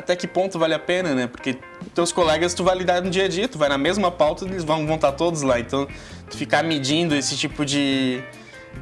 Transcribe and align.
até 0.00 0.16
que 0.16 0.26
ponto 0.26 0.58
vale 0.58 0.74
a 0.74 0.78
pena, 0.78 1.14
né? 1.14 1.26
Porque 1.26 1.56
teus 1.94 2.10
colegas 2.10 2.52
tu 2.52 2.64
vai 2.64 2.76
lidar 2.76 3.00
no 3.00 3.10
dia 3.10 3.26
a 3.26 3.28
dia, 3.28 3.46
tu 3.46 3.58
vai 3.58 3.68
na 3.68 3.78
mesma 3.78 4.10
pauta, 4.10 4.44
eles 4.44 4.64
vão, 4.64 4.86
vão 4.86 4.96
estar 4.96 5.12
todos 5.12 5.42
lá. 5.42 5.60
Então, 5.60 5.86
tu 6.28 6.36
ficar 6.36 6.64
medindo 6.64 7.14
esse 7.14 7.36
tipo 7.36 7.64
de, 7.64 8.22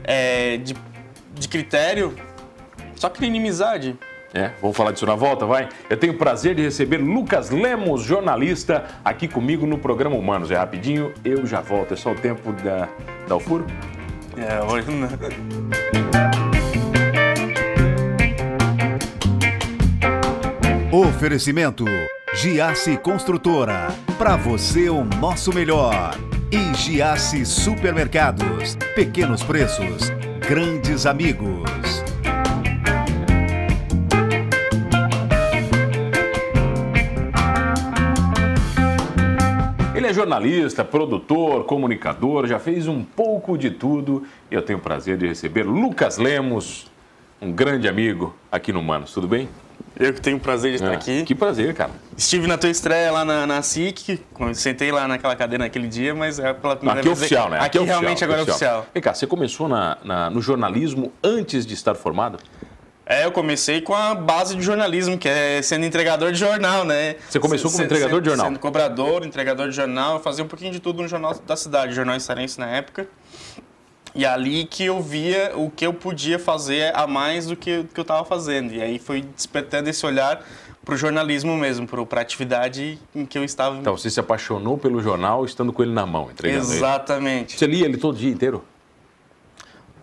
é, 0.04 0.57
de, 0.57 0.75
de 1.35 1.49
critério 1.49 2.15
só 2.96 3.09
cria 3.09 3.29
inimizade. 3.29 3.96
É, 4.35 4.51
vamos 4.61 4.77
falar 4.77 4.93
disso 4.93 5.07
na 5.07 5.15
volta, 5.15 5.46
vai? 5.46 5.69
Eu 5.89 5.96
tenho 5.96 6.12
o 6.12 6.17
prazer 6.17 6.54
de 6.54 6.62
receber 6.62 6.99
Lucas 6.99 7.50
Lemos, 7.50 8.03
jornalista, 8.03 8.85
aqui 9.05 9.27
comigo 9.27 9.66
no 9.66 9.79
programa 9.79 10.16
Humanos. 10.16 10.50
É 10.50 10.57
rapidinho, 10.57 11.14
eu 11.25 11.46
já 11.46 11.61
volto. 11.61 11.95
É 11.95 11.96
só 11.96 12.12
o 12.12 12.14
tempo 12.14 12.53
da, 12.53 12.89
da 13.27 13.35
Alfuro? 13.35 13.66
É, 14.37 14.62
hoje 14.62 14.91
não. 14.91 16.38
Oferecimento 20.91 21.84
Giasse 22.35 22.96
Construtora. 22.96 23.89
Para 24.17 24.36
você 24.36 24.89
o 24.89 25.04
nosso 25.04 25.53
melhor. 25.53 26.17
E 26.50 26.75
Giasse 26.75 27.44
Supermercados. 27.44 28.75
Pequenos 28.94 29.43
preços, 29.43 30.08
grandes 30.40 31.04
amigos. 31.04 31.68
Ele 39.94 40.06
é 40.06 40.14
jornalista, 40.14 40.83
produtor, 40.86 41.64
comunicador, 41.64 42.47
já 42.47 42.58
fez 42.58 42.89
um 42.89 43.05
pouco 43.05 43.58
de 43.58 43.70
tudo. 43.70 44.27
E 44.50 44.55
eu 44.55 44.62
tenho 44.62 44.78
o 44.78 44.83
prazer 44.83 45.19
de 45.19 45.27
receber 45.27 45.64
Lucas 45.64 46.16
Lemos, 46.16 46.91
um 47.42 47.52
grande 47.52 47.86
amigo 47.86 48.34
aqui 48.50 48.72
no 48.72 48.83
Manos. 48.83 49.12
Tudo 49.12 49.28
bem? 49.28 49.50
Eu 49.98 50.14
que 50.14 50.20
tenho 50.20 50.36
o 50.36 50.41
prazer 50.41 50.70
de 50.70 50.77
estar 50.77 50.91
Ah, 50.91 50.94
aqui. 50.94 51.25
Que 51.25 51.34
prazer, 51.34 51.75
cara. 51.75 51.91
Estive 52.16 52.47
na 52.47 52.56
tua 52.56 52.70
estreia 52.70 53.11
lá 53.11 53.25
na, 53.25 53.47
na 53.47 53.62
SIC, 53.62 54.20
sentei 54.55 54.92
lá 54.92 55.08
naquela 55.08 55.34
cadeira 55.34 55.64
naquele 55.64 55.88
dia, 55.88 56.14
mas 56.14 56.38
é 56.38 56.52
pela 56.55 56.77
primeira 56.77 57.00
Aqui 57.00 57.08
é 57.08 57.10
vez. 57.10 57.18
oficial, 57.18 57.50
né? 57.50 57.58
Aqui, 57.60 57.78
é 57.78 57.82
realmente 57.82 58.22
agora 58.22 58.40
é 58.40 58.42
oficial. 58.44 58.86
Vem 58.94 59.02
cá, 59.02 59.12
você 59.12 59.27
começou 59.27 59.66
na- 59.68 59.98
na- 60.05 60.30
no 60.30 60.40
jornalismo 60.40 61.12
antes 61.22 61.66
de 61.66 61.74
estar 61.74 61.94
formado? 61.96 62.38
É, 63.05 63.24
eu 63.24 63.32
comecei 63.32 63.80
com 63.80 63.94
a 63.94 64.14
base 64.14 64.55
de 64.55 64.62
jornalismo, 64.62 65.16
que 65.16 65.28
é 65.28 65.62
sendo 65.62 65.84
entregador 65.86 66.30
de 66.30 66.38
jornal, 66.38 66.84
né? 66.84 67.16
Você 67.28 67.40
começou 67.40 67.70
como 67.70 67.83
entregador 67.83 68.20
de 68.20 68.28
jornal? 68.28 68.46
Sendo 68.48 68.58
cobrador, 68.58 69.24
entregador 69.24 69.68
de 69.68 69.74
jornal, 69.74 70.14
eu 70.16 70.20
fazia 70.20 70.44
um 70.44 70.48
pouquinho 70.48 70.70
de 70.72 70.78
tudo 70.78 71.02
no 71.02 71.08
jornal 71.08 71.34
da 71.46 71.56
cidade, 71.56 71.94
Jornal 71.94 72.14
Instarense 72.16 72.60
na 72.60 72.66
época. 72.68 73.08
E 74.19 74.27
ali 74.27 74.64
que 74.64 74.84
eu 74.84 75.00
via 75.00 75.52
o 75.55 75.70
que 75.70 75.86
eu 75.86 75.94
podia 75.94 76.41
fazer 76.41 76.92
a 76.92 77.06
mais 77.06 77.47
do 77.47 77.55
que, 77.55 77.84
que 77.84 78.00
eu 78.00 78.02
estava 78.02 78.24
fazendo. 78.24 78.74
E 78.74 78.83
aí 78.83 78.98
foi 78.98 79.22
despertando 79.22 79.88
esse 79.88 80.05
olhar 80.05 80.44
para 80.84 80.92
o 80.92 80.98
jornalismo 80.98 81.56
mesmo, 81.56 81.86
para 81.86 82.19
a 82.19 82.22
atividade 82.22 82.98
em 83.14 83.24
que 83.24 83.39
eu 83.39 83.44
estava. 83.44 83.77
Então, 83.77 83.96
você 83.96 84.11
se 84.11 84.19
apaixonou 84.19 84.77
pelo 84.77 85.00
jornal 85.00 85.44
estando 85.44 85.72
com 85.72 85.84
ele 85.84 85.92
na 85.92 86.05
mão, 86.05 86.33
entregando 86.33 86.64
ele. 86.64 86.78
Exatamente. 86.78 87.56
Você 87.56 87.64
lia 87.69 87.84
ele 87.84 87.96
todo 87.96 88.19
dia 88.19 88.28
inteiro? 88.28 88.64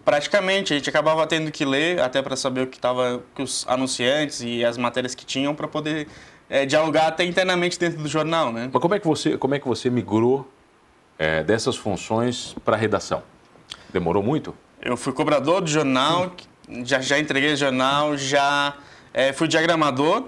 Praticamente, 0.06 0.72
a 0.72 0.78
gente 0.78 0.90
acabava 0.90 1.28
tendo 1.28 1.52
que 1.52 1.66
ler 1.66 2.00
até 2.00 2.22
para 2.22 2.38
saber 2.38 2.62
o 2.62 2.68
que 2.68 2.78
estava, 2.78 3.22
que 3.36 3.42
os 3.42 3.66
anunciantes 3.68 4.40
e 4.40 4.64
as 4.64 4.78
matérias 4.78 5.14
que 5.14 5.26
tinham 5.26 5.54
para 5.54 5.68
poder 5.68 6.08
eh, 6.50 6.66
dialogar 6.66 7.08
até 7.08 7.26
internamente 7.26 7.78
dentro 7.78 8.02
do 8.02 8.08
jornal, 8.08 8.54
né? 8.54 8.70
Mas 8.72 8.82
como 8.82 8.96
é 8.96 9.00
que 9.00 9.06
você, 9.06 9.38
como 9.38 9.56
é 9.56 9.60
que 9.60 9.68
você 9.68 9.90
migrou 9.90 10.50
eh, 11.20 11.44
dessas 11.44 11.76
funções 11.76 12.56
para 12.64 12.78
a 12.78 12.80
redação? 12.80 13.22
Demorou 13.96 14.22
muito? 14.22 14.54
Eu 14.82 14.98
fui 14.98 15.14
cobrador 15.14 15.62
do 15.62 15.68
jornal, 15.68 16.36
já, 16.84 17.00
já 17.00 17.18
entreguei 17.18 17.56
jornal, 17.56 18.18
já 18.18 18.76
eh, 19.14 19.32
fui 19.32 19.48
diagramador 19.48 20.26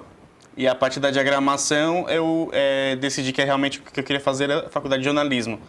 e 0.56 0.66
a 0.66 0.74
partir 0.74 1.02
da 1.02 1.12
diagramação 1.12 2.08
eu 2.08 2.50
eh, 2.54 2.96
decidi 2.96 3.34
que 3.34 3.42
é 3.42 3.44
realmente 3.44 3.80
o 3.80 3.82
que 3.82 4.00
eu 4.00 4.06
queria 4.06 4.22
fazer 4.22 4.46
era 4.46 4.68
a 4.68 4.70
faculdade 4.70 5.02
de 5.02 5.06
jornalismo. 5.06 5.60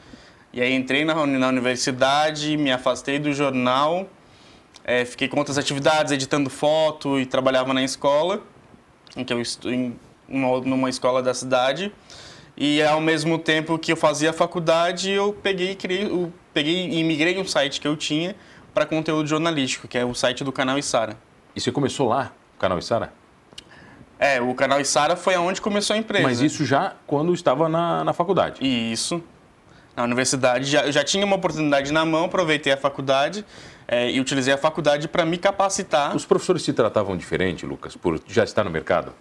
E 0.52 0.62
aí 0.62 0.72
entrei 0.74 1.04
na, 1.04 1.26
na 1.26 1.48
universidade, 1.48 2.56
me 2.56 2.70
afastei 2.70 3.18
do 3.18 3.32
jornal, 3.32 4.08
eh, 4.84 5.04
fiquei 5.04 5.26
com 5.26 5.36
outras 5.36 5.58
atividades, 5.58 6.12
editando 6.12 6.48
foto 6.48 7.18
e 7.18 7.26
trabalhava 7.26 7.74
na 7.74 7.82
escola, 7.82 8.40
em 9.16 9.24
que 9.24 9.32
eu 9.32 9.40
estou 9.40 9.72
em 9.72 9.98
uma, 10.28 10.60
numa 10.60 10.88
escola 10.88 11.20
da 11.20 11.34
cidade. 11.34 11.92
E 12.56 12.80
ao 12.80 13.00
mesmo 13.00 13.40
tempo 13.40 13.76
que 13.76 13.90
eu 13.90 13.96
fazia 13.96 14.30
a 14.30 14.32
faculdade, 14.32 15.10
eu 15.10 15.32
peguei, 15.32 15.72
e 15.72 15.74
criei, 15.74 16.04
eu 16.04 16.32
peguei 16.58 16.90
e 16.90 17.04
migrei 17.04 17.38
um 17.38 17.46
site 17.46 17.80
que 17.80 17.86
eu 17.86 17.96
tinha 17.96 18.34
para 18.74 18.84
conteúdo 18.84 19.28
jornalístico, 19.28 19.86
que 19.86 19.96
é 19.96 20.04
o 20.04 20.12
site 20.12 20.42
do 20.42 20.50
canal 20.50 20.76
Isara. 20.76 21.16
E 21.54 21.60
você 21.60 21.70
começou 21.70 22.08
lá, 22.08 22.32
no 22.54 22.58
canal 22.58 22.78
Isara? 22.80 23.12
É, 24.18 24.40
o 24.40 24.52
canal 24.54 24.80
Isara 24.80 25.14
foi 25.14 25.36
aonde 25.36 25.60
começou 25.60 25.94
a 25.94 25.98
empresa. 25.98 26.24
Mas 26.24 26.40
isso 26.40 26.64
já 26.64 26.94
quando 27.06 27.32
estava 27.32 27.68
na, 27.68 28.02
na 28.02 28.12
faculdade. 28.12 28.58
E 28.60 28.92
isso. 28.92 29.22
Na 29.96 30.02
universidade, 30.02 30.64
já, 30.64 30.84
eu 30.84 30.90
já 30.90 31.04
tinha 31.04 31.24
uma 31.24 31.36
oportunidade 31.36 31.92
na 31.92 32.04
mão, 32.04 32.24
aproveitei 32.24 32.72
a 32.72 32.76
faculdade 32.76 33.44
é, 33.86 34.10
e 34.10 34.20
utilizei 34.20 34.52
a 34.52 34.58
faculdade 34.58 35.06
para 35.06 35.24
me 35.24 35.38
capacitar. 35.38 36.14
Os 36.14 36.26
professores 36.26 36.62
se 36.62 36.72
tratavam 36.72 37.16
diferente, 37.16 37.64
Lucas, 37.64 37.96
por 37.96 38.20
já 38.26 38.42
estar 38.42 38.64
no 38.64 38.70
mercado? 38.70 39.12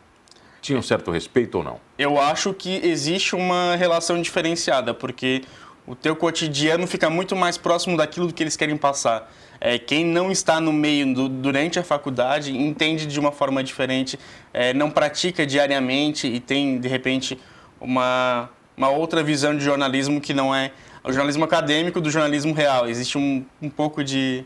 Tinham 0.60 0.82
certo 0.82 1.12
respeito 1.12 1.60
ou 1.60 1.64
não? 1.64 1.80
Eu 2.00 2.20
acho 2.20 2.52
que 2.54 2.82
existe 2.84 3.36
uma 3.36 3.76
relação 3.76 4.20
diferenciada, 4.20 4.94
porque 4.94 5.44
o 5.88 5.96
teu 5.96 6.16
cotidiano 6.16 6.86
fica 6.86 7.10
muito 7.10 7.36
mais 7.36 7.58
próximo 7.58 7.96
daquilo 7.96 8.32
que 8.32 8.44
eles 8.44 8.58
querem 8.58 8.76
passar. 8.76 9.32
É, 9.60 9.80
quem 9.80 10.06
não 10.06 10.30
está 10.30 10.60
no 10.60 10.72
meio 10.74 11.14
do- 11.16 11.30
durante 11.30 11.80
a 11.80 11.84
faculdade 11.84 12.56
entende 12.56 13.08
de 13.08 13.20
uma 13.20 13.32
forma 13.32 13.64
diferente, 13.64 14.20
é, 14.54 14.74
não 14.74 14.92
pratica 14.92 15.48
diariamente 15.48 16.28
e 16.28 16.40
tem, 16.40 16.78
de 16.78 16.88
repente, 16.88 17.40
uma, 17.80 18.50
uma 18.76 18.90
outra 18.90 19.24
visão 19.24 19.58
de 19.58 19.64
jornalismo 19.64 20.20
que 20.20 20.34
não 20.34 20.54
é 20.54 20.72
o 21.04 21.12
jornalismo 21.12 21.46
acadêmico 21.46 22.02
do 22.02 22.12
jornalismo 22.12 22.54
real. 22.54 22.88
Existe 22.88 23.18
um, 23.18 23.46
um 23.62 23.70
pouco 23.70 24.04
de 24.04 24.44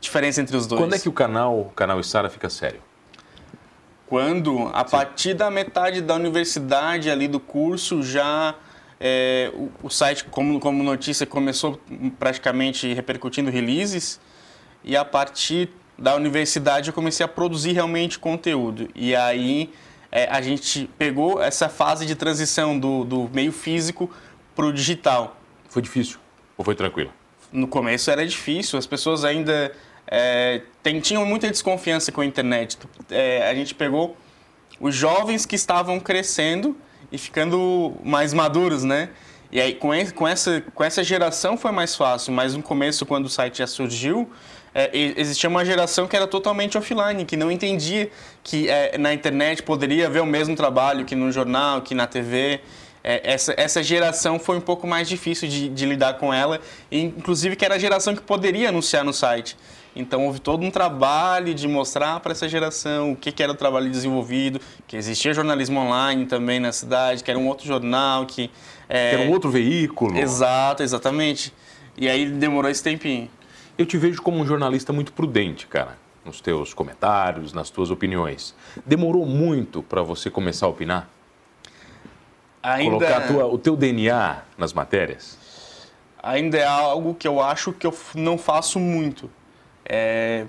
diferença 0.00 0.40
entre 0.42 0.56
os 0.56 0.66
dois. 0.66 0.80
Quando 0.80 0.94
é 0.94 0.98
que 0.98 1.08
o 1.08 1.12
canal, 1.12 1.58
o 1.58 1.70
canal 1.70 1.98
Isara 1.98 2.28
fica 2.28 2.50
sério? 2.50 2.80
Quando, 4.06 4.70
a 4.72 4.84
partir 4.84 5.34
da 5.34 5.50
metade 5.50 6.00
da 6.00 6.14
universidade 6.14 7.10
ali 7.10 7.26
do 7.26 7.40
curso, 7.40 8.02
já 8.04 8.54
é, 9.00 9.50
o, 9.54 9.70
o 9.84 9.90
site, 9.90 10.24
como, 10.24 10.58
como 10.60 10.82
notícia, 10.82 11.26
começou 11.26 11.80
praticamente 12.18 12.92
repercutindo 12.92 13.50
releases. 13.50 14.20
E 14.84 14.96
a 14.96 15.04
partir 15.04 15.70
da 15.98 16.14
universidade 16.14 16.88
eu 16.88 16.94
comecei 16.94 17.24
a 17.24 17.28
produzir 17.28 17.72
realmente 17.72 18.18
conteúdo. 18.18 18.88
E 18.94 19.14
aí 19.14 19.70
é, 20.10 20.28
a 20.30 20.40
gente 20.40 20.88
pegou 20.98 21.42
essa 21.42 21.68
fase 21.68 22.06
de 22.06 22.14
transição 22.14 22.78
do, 22.78 23.04
do 23.04 23.30
meio 23.32 23.52
físico 23.52 24.10
para 24.54 24.66
o 24.66 24.72
digital. 24.72 25.36
Foi 25.68 25.82
difícil 25.82 26.18
ou 26.56 26.64
foi 26.64 26.74
tranquilo? 26.74 27.12
No 27.52 27.68
começo 27.68 28.10
era 28.10 28.26
difícil, 28.26 28.78
as 28.78 28.86
pessoas 28.86 29.24
ainda 29.24 29.72
é, 30.06 30.62
tem- 30.82 31.00
tinham 31.00 31.24
muita 31.24 31.50
desconfiança 31.50 32.10
com 32.10 32.20
a 32.20 32.26
internet. 32.26 32.78
É, 33.10 33.48
a 33.48 33.54
gente 33.54 33.74
pegou 33.74 34.16
os 34.80 34.94
jovens 34.94 35.46
que 35.46 35.54
estavam 35.54 36.00
crescendo 36.00 36.76
e 37.10 37.18
ficando 37.18 37.94
mais 38.04 38.32
maduros, 38.32 38.84
né? 38.84 39.10
E 39.50 39.60
aí 39.60 39.74
com, 39.74 39.94
essa, 40.26 40.62
com 40.74 40.82
essa 40.82 41.04
geração 41.04 41.56
foi 41.56 41.70
mais 41.70 41.94
fácil, 41.94 42.32
mas 42.32 42.54
no 42.54 42.62
começo, 42.62 43.06
quando 43.06 43.26
o 43.26 43.28
site 43.28 43.58
já 43.58 43.66
surgiu, 43.66 44.28
é, 44.74 44.90
existia 44.92 45.48
uma 45.48 45.64
geração 45.64 46.06
que 46.06 46.14
era 46.14 46.26
totalmente 46.26 46.76
offline, 46.76 47.24
que 47.24 47.36
não 47.36 47.50
entendia 47.50 48.10
que 48.42 48.68
é, 48.68 48.98
na 48.98 49.14
internet 49.14 49.62
poderia 49.62 50.06
haver 50.06 50.20
o 50.20 50.26
mesmo 50.26 50.54
trabalho 50.54 51.04
que 51.04 51.14
no 51.14 51.32
jornal, 51.32 51.80
que 51.80 51.94
na 51.94 52.06
TV. 52.06 52.60
É, 53.02 53.22
essa, 53.24 53.54
essa 53.56 53.82
geração 53.82 54.38
foi 54.38 54.56
um 54.58 54.60
pouco 54.60 54.86
mais 54.86 55.08
difícil 55.08 55.48
de, 55.48 55.68
de 55.68 55.86
lidar 55.86 56.14
com 56.14 56.34
ela, 56.34 56.60
e, 56.90 57.00
inclusive 57.00 57.56
que 57.56 57.64
era 57.64 57.76
a 57.76 57.78
geração 57.78 58.14
que 58.14 58.20
poderia 58.20 58.68
anunciar 58.68 59.04
no 59.04 59.12
site. 59.12 59.56
Então 59.98 60.26
houve 60.26 60.38
todo 60.40 60.62
um 60.62 60.70
trabalho 60.70 61.54
de 61.54 61.66
mostrar 61.66 62.20
para 62.20 62.32
essa 62.32 62.46
geração 62.48 63.12
o 63.12 63.16
que, 63.16 63.32
que 63.32 63.42
era 63.42 63.50
o 63.50 63.54
trabalho 63.54 63.90
desenvolvido, 63.90 64.60
que 64.86 64.94
existia 64.96 65.32
jornalismo 65.32 65.80
online 65.80 66.26
também 66.26 66.60
na 66.60 66.70
cidade, 66.70 67.24
que 67.24 67.30
era 67.30 67.40
um 67.40 67.48
outro 67.48 67.66
jornal, 67.66 68.26
que... 68.26 68.50
é, 68.88 69.14
Era 69.14 69.22
um 69.22 69.30
outro 69.30 69.50
veículo. 69.50 70.16
Exato, 70.18 70.82
exatamente. 70.82 71.52
E 71.96 72.08
aí 72.10 72.26
demorou 72.26 72.70
esse 72.70 72.82
tempinho. 72.82 73.30
Eu 73.78 73.86
te 73.86 73.96
vejo 73.96 74.20
como 74.20 74.38
um 74.38 74.46
jornalista 74.46 74.92
muito 74.92 75.12
prudente, 75.14 75.66
cara, 75.66 75.96
nos 76.24 76.40
teus 76.42 76.74
comentários, 76.74 77.54
nas 77.54 77.70
tuas 77.70 77.90
opiniões. 77.90 78.54
Demorou 78.84 79.24
muito 79.24 79.82
para 79.82 80.02
você 80.02 80.28
começar 80.30 80.66
a 80.66 80.68
opinar? 80.68 81.08
Ainda, 82.62 82.90
Colocar 83.06 83.26
tua- 83.28 83.46
o 83.46 83.56
teu 83.58 83.76
DNA 83.76 84.38
nas 84.58 84.72
matérias? 84.72 85.38
ainda 86.22 86.58
é 86.58 86.66
algo 86.66 87.14
que 87.14 87.28
eu 87.28 87.40
acho 87.40 87.72
que 87.72 87.86
eu 87.86 87.96
não 88.16 88.36
faço 88.36 88.80
muito. 88.80 89.30
É, 89.88 90.46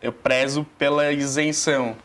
eu 0.00 0.12
prezo 0.12 0.66
pela 0.78 1.10
isenção. 1.12 1.96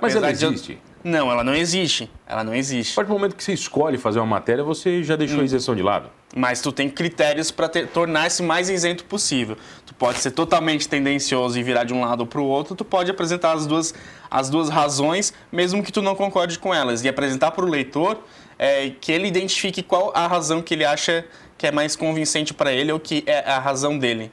Mas 0.00 0.14
ela 0.14 0.32
de 0.32 0.44
existe. 0.44 0.78
Não, 1.02 1.30
ela 1.30 1.42
não 1.42 1.54
existe. 1.54 2.10
Ela 2.26 2.44
não 2.44 2.54
existe. 2.54 2.92
A 2.92 2.96
partir 2.96 3.08
do 3.08 3.14
momento 3.14 3.34
que 3.34 3.42
você 3.42 3.54
escolhe 3.54 3.96
fazer 3.96 4.18
uma 4.18 4.26
matéria, 4.26 4.62
você 4.62 5.02
já 5.02 5.16
deixou 5.16 5.40
a 5.40 5.44
isenção 5.44 5.74
de 5.74 5.82
lado. 5.82 6.10
Mas 6.36 6.60
tu 6.60 6.70
tem 6.70 6.88
critérios 6.88 7.50
para 7.50 7.68
tornar 7.68 8.26
esse 8.26 8.42
mais 8.42 8.68
isento 8.68 9.04
possível. 9.04 9.56
Tu 9.84 9.94
pode 9.94 10.18
ser 10.18 10.30
totalmente 10.30 10.88
tendencioso 10.88 11.58
e 11.58 11.62
virar 11.62 11.84
de 11.84 11.94
um 11.94 12.02
lado 12.02 12.26
para 12.26 12.40
o 12.40 12.44
outro, 12.44 12.76
tu 12.76 12.84
pode 12.84 13.10
apresentar 13.10 13.52
as 13.52 13.66
duas, 13.66 13.94
as 14.30 14.48
duas 14.48 14.68
razões, 14.68 15.32
mesmo 15.50 15.82
que 15.82 15.90
tu 15.90 16.02
não 16.02 16.14
concorde 16.14 16.58
com 16.58 16.72
elas. 16.72 17.02
E 17.02 17.08
apresentar 17.08 17.50
para 17.50 17.64
o 17.64 17.68
leitor 17.68 18.22
é, 18.58 18.90
que 19.00 19.10
ele 19.10 19.26
identifique 19.26 19.82
qual 19.82 20.12
a 20.14 20.26
razão 20.26 20.62
que 20.62 20.74
ele 20.74 20.84
acha 20.84 21.24
que 21.56 21.66
é 21.66 21.72
mais 21.72 21.96
convincente 21.96 22.54
para 22.54 22.72
ele 22.72 22.92
ou 22.92 23.00
que 23.00 23.24
é 23.26 23.50
a 23.50 23.58
razão 23.58 23.98
dele. 23.98 24.30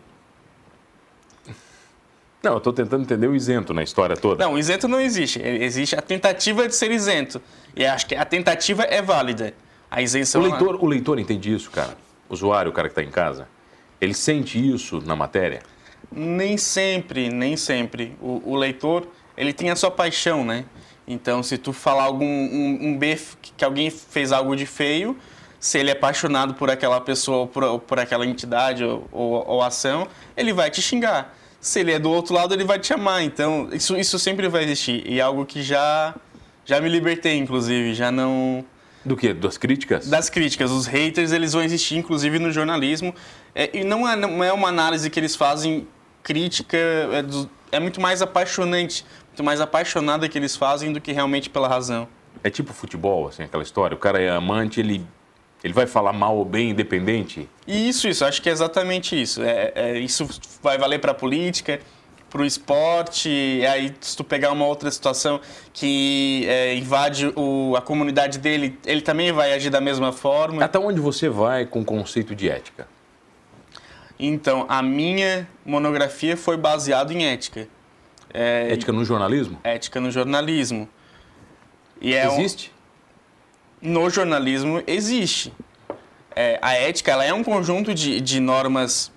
Não, 2.48 2.54
eu 2.54 2.58
estou 2.60 2.72
tentando 2.72 3.02
entender 3.02 3.28
o 3.28 3.36
isento 3.36 3.74
na 3.74 3.84
história 3.84 4.16
toda. 4.16 4.42
Não, 4.42 4.54
o 4.54 4.58
isento 4.58 4.88
não 4.88 5.02
existe. 5.02 5.42
Existe 5.42 5.98
a 5.98 6.02
tentativa 6.02 6.66
de 6.66 6.74
ser 6.74 6.92
isento. 6.92 7.42
E 7.76 7.86
acho 7.86 8.06
que 8.06 8.16
a 8.16 8.24
tentativa 8.24 8.84
é 8.84 9.02
válida. 9.02 9.54
A 9.92 10.02
isenção. 10.02 10.42
O 10.42 10.46
leitor, 10.46 10.82
o 10.82 10.86
leitor 10.86 11.20
entende 11.20 11.54
isso, 11.54 11.70
cara. 11.70 11.98
O 12.30 12.34
usuário, 12.34 12.72
o 12.72 12.74
cara 12.74 12.88
que 12.88 12.94
está 12.94 13.04
em 13.04 13.12
casa. 13.12 13.50
Ele 14.00 14.14
sente 14.14 14.58
isso 14.58 15.02
na 15.06 15.14
matéria? 15.14 15.62
Nem 16.10 16.56
sempre, 16.56 17.28
nem 17.28 17.58
sempre. 17.58 18.16
O, 18.22 18.54
o, 18.54 18.56
leitor, 18.56 19.06
ele 19.36 19.52
tem 19.52 19.70
a 19.70 19.76
sua 19.76 19.92
paixão, 19.92 20.46
né? 20.46 20.64
Então, 21.06 21.44
se 21.44 21.58
tu 21.58 21.74
falar 21.74 22.04
algum 22.04 22.26
um, 22.26 22.80
um 22.82 22.98
B 22.98 23.20
que 23.58 23.66
alguém 23.66 23.90
fez 23.90 24.32
algo 24.32 24.56
de 24.56 24.66
feio, 24.66 25.18
se 25.60 25.78
ele 25.78 25.90
é 25.90 25.94
apaixonado 25.94 26.54
por 26.54 26.72
aquela 26.72 27.02
pessoa, 27.02 27.46
por, 27.46 27.80
por 27.80 28.00
aquela 28.00 28.26
entidade 28.26 28.86
ou, 28.86 29.06
ou, 29.12 29.48
ou 29.48 29.62
ação, 29.62 30.08
ele 30.38 30.54
vai 30.54 30.72
te 30.72 30.82
xingar 30.82 31.37
se 31.60 31.80
ele 31.80 31.92
é 31.92 32.00
do 32.00 32.10
outro 32.10 32.34
lado, 32.34 32.54
ele 32.54 32.64
vai 32.64 32.80
te 32.80 32.94
amar. 32.94 33.24
Então, 33.24 33.70
isso, 33.72 33.98
isso 33.98 34.18
sempre 34.20 34.48
vai 34.48 34.64
existir. 34.64 35.04
E 35.06 35.20
é 35.20 35.22
algo 35.22 35.46
que 35.46 35.62
já, 35.62 36.16
já 36.66 36.80
me 36.80 36.90
libertei, 36.90 37.38
inclusive. 37.38 37.94
Já 37.94 38.12
não. 38.12 38.64
Do 39.04 39.16
que? 39.16 39.34
Das 39.34 39.58
críticas? 39.58 40.08
Das 40.08 40.30
críticas. 40.30 40.72
Os 40.72 40.86
haters, 40.86 41.32
eles 41.32 41.54
vão 41.54 41.64
existir, 41.64 41.96
inclusive, 41.96 42.40
no 42.40 42.52
jornalismo. 42.52 43.14
É, 43.56 43.78
e 43.78 43.84
não 43.84 44.08
é, 44.08 44.16
não 44.16 44.44
é 44.44 44.52
uma 44.52 44.70
análise 44.70 45.10
que 45.10 45.20
eles 45.20 45.36
fazem 45.36 45.88
crítica. 46.24 46.78
É, 46.78 47.22
do, 47.22 47.50
é 47.72 47.80
muito 47.80 48.00
mais 48.00 48.22
apaixonante, 48.22 49.06
muito 49.28 49.44
mais 49.44 49.60
apaixonada 49.60 50.28
que 50.30 50.38
eles 50.38 50.56
fazem 50.56 50.92
do 50.92 51.02
que 51.02 51.12
realmente 51.12 51.50
pela 51.50 51.68
razão. 51.68 52.08
É 52.44 52.50
tipo 52.50 52.74
futebol, 52.74 53.28
assim, 53.28 53.44
aquela 53.44 53.64
história. 53.64 53.96
O 53.96 54.00
cara 54.00 54.22
é 54.22 54.30
amante, 54.30 54.80
ele 54.80 55.06
ele 55.64 55.74
vai 55.74 55.88
falar 55.88 56.14
mal 56.14 56.38
ou 56.38 56.46
bem, 56.46 56.70
independente? 56.70 57.50
Isso, 57.68 58.08
isso. 58.08 58.24
Acho 58.24 58.42
que 58.42 58.50
é 58.50 58.52
exatamente 58.52 59.20
isso. 59.20 59.42
É, 59.42 59.72
é 59.76 60.00
isso 60.00 60.28
vai 60.62 60.78
valer 60.78 61.00
para 61.00 61.12
a 61.12 61.16
política, 61.16 61.80
para 62.30 62.42
o 62.42 62.46
esporte. 62.46 63.30
E 63.30 63.66
aí, 63.66 63.94
se 64.00 64.16
tu 64.16 64.24
pegar 64.24 64.52
uma 64.52 64.66
outra 64.66 64.92
situação 64.92 65.42
que 65.74 66.46
é, 66.48 66.76
invade 66.76 67.34
o, 67.36 67.76
a 67.76 67.82
comunidade 67.82 68.38
dele, 68.38 68.78
ele 68.86 69.02
também 69.02 69.32
vai 69.32 69.54
agir 69.54 69.70
da 69.70 69.82
mesma 69.82 70.12
forma. 70.12 70.64
Até 70.64 70.78
onde 70.78 71.00
você 71.00 71.28
vai 71.28 71.66
com 71.66 71.82
o 71.82 71.86
conceito 71.86 72.36
de 72.36 72.50
ética? 72.50 72.88
Então, 74.20 74.66
a 74.68 74.82
minha 74.82 75.48
monografia 75.66 76.36
foi 76.36 76.58
baseada 76.58 77.14
em 77.14 77.26
ética. 77.26 77.68
É, 78.34 78.72
ética 78.72 78.92
no 78.92 79.06
jornalismo? 79.06 79.60
Ética 79.64 80.00
no 80.00 80.12
jornalismo. 80.12 80.90
É 82.02 82.26
Existe? 82.26 82.72
Um 82.74 82.77
no 83.82 84.10
jornalismo 84.10 84.84
existe. 84.88 85.54
É, 86.36 86.60
a 86.62 86.74
ética 86.74 87.12
ela 87.12 87.26
é 87.26 87.34
um 87.34 87.44
conjunto 87.44 87.94
de, 87.94 88.22
de 88.22 88.40
normas 88.40 89.12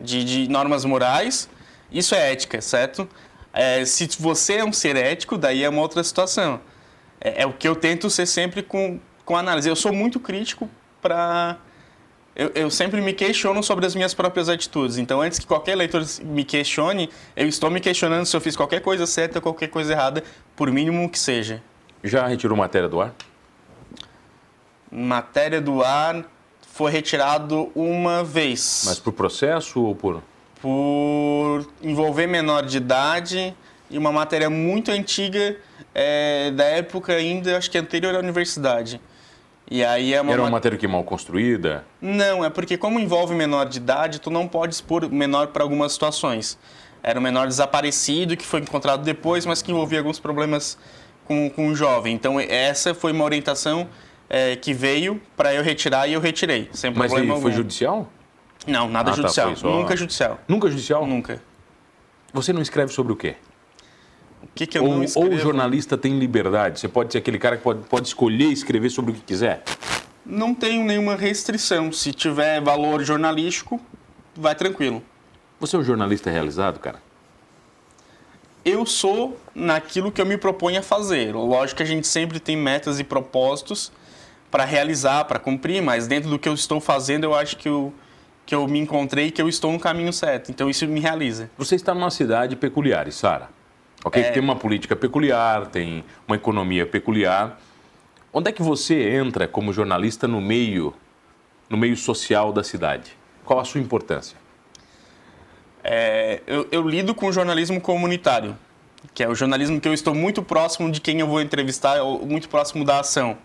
de, 0.00 0.24
de, 0.24 0.48
normas 0.48 0.84
morais. 0.84 1.48
Isso 1.92 2.14
é 2.14 2.32
ética, 2.32 2.60
certo? 2.60 3.08
É, 3.52 3.84
se 3.84 4.08
você 4.18 4.54
é 4.54 4.64
um 4.64 4.72
ser 4.72 4.96
ético, 4.96 5.36
daí 5.36 5.62
é 5.62 5.68
uma 5.68 5.82
outra 5.82 6.02
situação. 6.02 6.60
É, 7.20 7.42
é, 7.42 7.46
o 7.46 7.52
que 7.52 7.68
eu 7.68 7.76
tento 7.76 8.08
ser 8.08 8.26
sempre 8.26 8.62
com, 8.62 8.98
com 9.24 9.36
análise. 9.36 9.68
Eu 9.68 9.76
sou 9.76 9.92
muito 9.92 10.18
crítico 10.18 10.70
para 11.02 11.58
eu, 12.34 12.50
eu, 12.54 12.70
sempre 12.70 13.00
me 13.00 13.12
questiono 13.12 13.62
sobre 13.62 13.84
as 13.84 13.94
minhas 13.94 14.14
próprias 14.14 14.48
atitudes. 14.48 14.96
Então, 14.96 15.20
antes 15.20 15.38
que 15.38 15.46
qualquer 15.46 15.74
leitor 15.74 16.02
me 16.22 16.44
questione, 16.44 17.10
eu 17.36 17.46
estou 17.46 17.70
me 17.70 17.80
questionando 17.80 18.24
se 18.24 18.34
eu 18.34 18.40
fiz 18.40 18.56
qualquer 18.56 18.80
coisa 18.80 19.04
certa 19.04 19.38
ou 19.38 19.42
qualquer 19.42 19.68
coisa 19.68 19.92
errada, 19.92 20.24
por 20.56 20.70
mínimo 20.70 21.08
que 21.10 21.18
seja. 21.18 21.62
Já 22.02 22.26
retirou 22.26 22.56
matéria 22.56 22.88
do 22.88 23.00
ar? 23.00 23.14
Matéria 24.90 25.60
do 25.60 25.82
ar 25.82 26.24
foi 26.72 26.90
retirado 26.90 27.70
uma 27.74 28.24
vez. 28.24 28.82
Mas 28.86 28.98
por 28.98 29.12
processo 29.12 29.82
ou 29.82 29.94
por? 29.94 30.22
Por 30.60 31.66
envolver 31.82 32.26
menor 32.26 32.64
de 32.64 32.78
idade 32.78 33.54
e 33.90 33.98
uma 33.98 34.12
matéria 34.12 34.50
muito 34.50 34.90
antiga 34.90 35.56
é, 35.94 36.50
da 36.50 36.64
época 36.64 37.12
ainda, 37.12 37.56
acho 37.56 37.70
que 37.70 37.78
anterior 37.78 38.14
à 38.14 38.18
universidade. 38.18 39.00
E 39.70 39.84
aí 39.84 40.14
é 40.14 40.20
uma 40.20 40.32
Era 40.32 40.42
uma 40.42 40.50
matéria 40.50 40.76
que 40.76 40.86
mal 40.88 41.04
construída? 41.04 41.84
Não, 42.00 42.44
é 42.44 42.50
porque 42.50 42.76
como 42.76 42.98
envolve 42.98 43.34
menor 43.34 43.68
de 43.68 43.78
idade, 43.78 44.20
tu 44.20 44.28
não 44.28 44.48
pode 44.48 44.74
expor 44.74 45.08
menor 45.08 45.48
para 45.48 45.62
algumas 45.62 45.92
situações. 45.92 46.58
Era 47.02 47.18
um 47.18 47.22
menor 47.22 47.46
desaparecido 47.46 48.36
que 48.36 48.44
foi 48.44 48.60
encontrado 48.60 49.02
depois, 49.02 49.46
mas 49.46 49.62
que 49.62 49.70
envolvia 49.70 49.98
alguns 50.00 50.18
problemas 50.18 50.76
com, 51.24 51.48
com 51.48 51.68
o 51.68 51.74
jovem. 51.74 52.14
Então 52.14 52.38
essa 52.40 52.94
foi 52.94 53.12
uma 53.12 53.24
orientação 53.24 53.88
é, 54.30 54.54
que 54.54 54.72
veio 54.72 55.20
para 55.36 55.52
eu 55.52 55.62
retirar 55.62 56.06
e 56.06 56.12
eu 56.12 56.20
retirei, 56.20 56.70
sem 56.72 56.92
Mas 56.92 57.10
problema 57.10 57.34
Mas 57.34 57.42
foi 57.42 57.52
judicial? 57.52 58.08
Não, 58.64 58.88
nada 58.88 59.10
ah, 59.10 59.14
tá, 59.14 59.22
judicial. 59.22 59.50
Tá, 59.50 59.56
só... 59.56 59.76
Nunca 59.76 59.96
judicial. 59.96 60.40
Nunca 60.46 60.70
judicial? 60.70 61.06
Nunca. 61.06 61.42
Você 62.32 62.52
não 62.52 62.62
escreve 62.62 62.92
sobre 62.92 63.12
o 63.12 63.16
quê? 63.16 63.34
O 64.42 64.46
que, 64.54 64.66
que 64.66 64.78
eu 64.78 64.84
ou, 64.84 64.96
não 64.96 65.04
escrevo? 65.04 65.28
Ou 65.28 65.34
o 65.34 65.38
jornalista 65.38 65.98
tem 65.98 66.16
liberdade? 66.18 66.78
Você 66.78 66.88
pode 66.88 67.12
ser 67.12 67.18
aquele 67.18 67.38
cara 67.38 67.56
que 67.56 67.62
pode, 67.62 67.80
pode 67.88 68.06
escolher 68.06 68.52
escrever 68.52 68.90
sobre 68.90 69.10
o 69.10 69.14
que 69.14 69.20
quiser? 69.20 69.64
Não 70.24 70.54
tenho 70.54 70.84
nenhuma 70.84 71.16
restrição. 71.16 71.90
Se 71.90 72.12
tiver 72.12 72.60
valor 72.60 73.02
jornalístico, 73.02 73.80
vai 74.36 74.54
tranquilo. 74.54 75.02
Você 75.58 75.74
é 75.74 75.78
um 75.78 75.84
jornalista 75.84 76.30
realizado, 76.30 76.78
cara? 76.78 77.02
Eu 78.64 78.86
sou 78.86 79.38
naquilo 79.54 80.12
que 80.12 80.20
eu 80.20 80.26
me 80.26 80.36
proponho 80.36 80.78
a 80.78 80.82
fazer. 80.82 81.34
Lógico 81.34 81.78
que 81.78 81.82
a 81.82 81.86
gente 81.86 82.06
sempre 82.06 82.38
tem 82.38 82.56
metas 82.56 83.00
e 83.00 83.04
propósitos 83.04 83.90
para 84.50 84.64
realizar, 84.64 85.24
para 85.24 85.38
cumprir, 85.38 85.82
mas 85.82 86.06
dentro 86.06 86.28
do 86.28 86.38
que 86.38 86.48
eu 86.48 86.54
estou 86.54 86.80
fazendo, 86.80 87.24
eu 87.24 87.34
acho 87.34 87.56
que 87.56 87.68
eu, 87.68 87.94
que 88.44 88.54
eu 88.54 88.66
me 88.66 88.78
encontrei 88.78 89.30
que 89.30 89.40
eu 89.40 89.48
estou 89.48 89.72
no 89.72 89.78
caminho 89.78 90.12
certo. 90.12 90.50
Então 90.50 90.68
isso 90.68 90.86
me 90.86 91.00
realiza. 91.00 91.50
Você 91.56 91.76
está 91.76 91.94
numa 91.94 92.10
cidade 92.10 92.56
peculiar, 92.56 93.10
Sara. 93.12 93.48
Ok? 94.04 94.20
É... 94.20 94.30
Tem 94.30 94.42
uma 94.42 94.56
política 94.56 94.96
peculiar, 94.96 95.66
tem 95.66 96.04
uma 96.26 96.36
economia 96.36 96.84
peculiar. 96.84 97.58
Onde 98.32 98.50
é 98.50 98.52
que 98.52 98.62
você 98.62 99.10
entra 99.10 99.46
como 99.46 99.72
jornalista 99.72 100.26
no 100.26 100.40
meio, 100.40 100.94
no 101.68 101.76
meio 101.76 101.96
social 101.96 102.52
da 102.52 102.64
cidade? 102.64 103.16
Qual 103.44 103.60
a 103.60 103.64
sua 103.64 103.80
importância? 103.80 104.36
É, 105.82 106.40
eu, 106.46 106.68
eu 106.70 106.88
lido 106.88 107.14
com 107.14 107.26
o 107.26 107.32
jornalismo 107.32 107.80
comunitário, 107.80 108.56
que 109.14 109.22
é 109.22 109.28
o 109.28 109.34
jornalismo 109.34 109.80
que 109.80 109.88
eu 109.88 109.94
estou 109.94 110.14
muito 110.14 110.42
próximo 110.42 110.90
de 110.90 111.00
quem 111.00 111.20
eu 111.20 111.26
vou 111.26 111.40
entrevistar, 111.40 112.02
muito 112.04 112.48
próximo 112.48 112.84
da 112.84 113.00
ação 113.00 113.38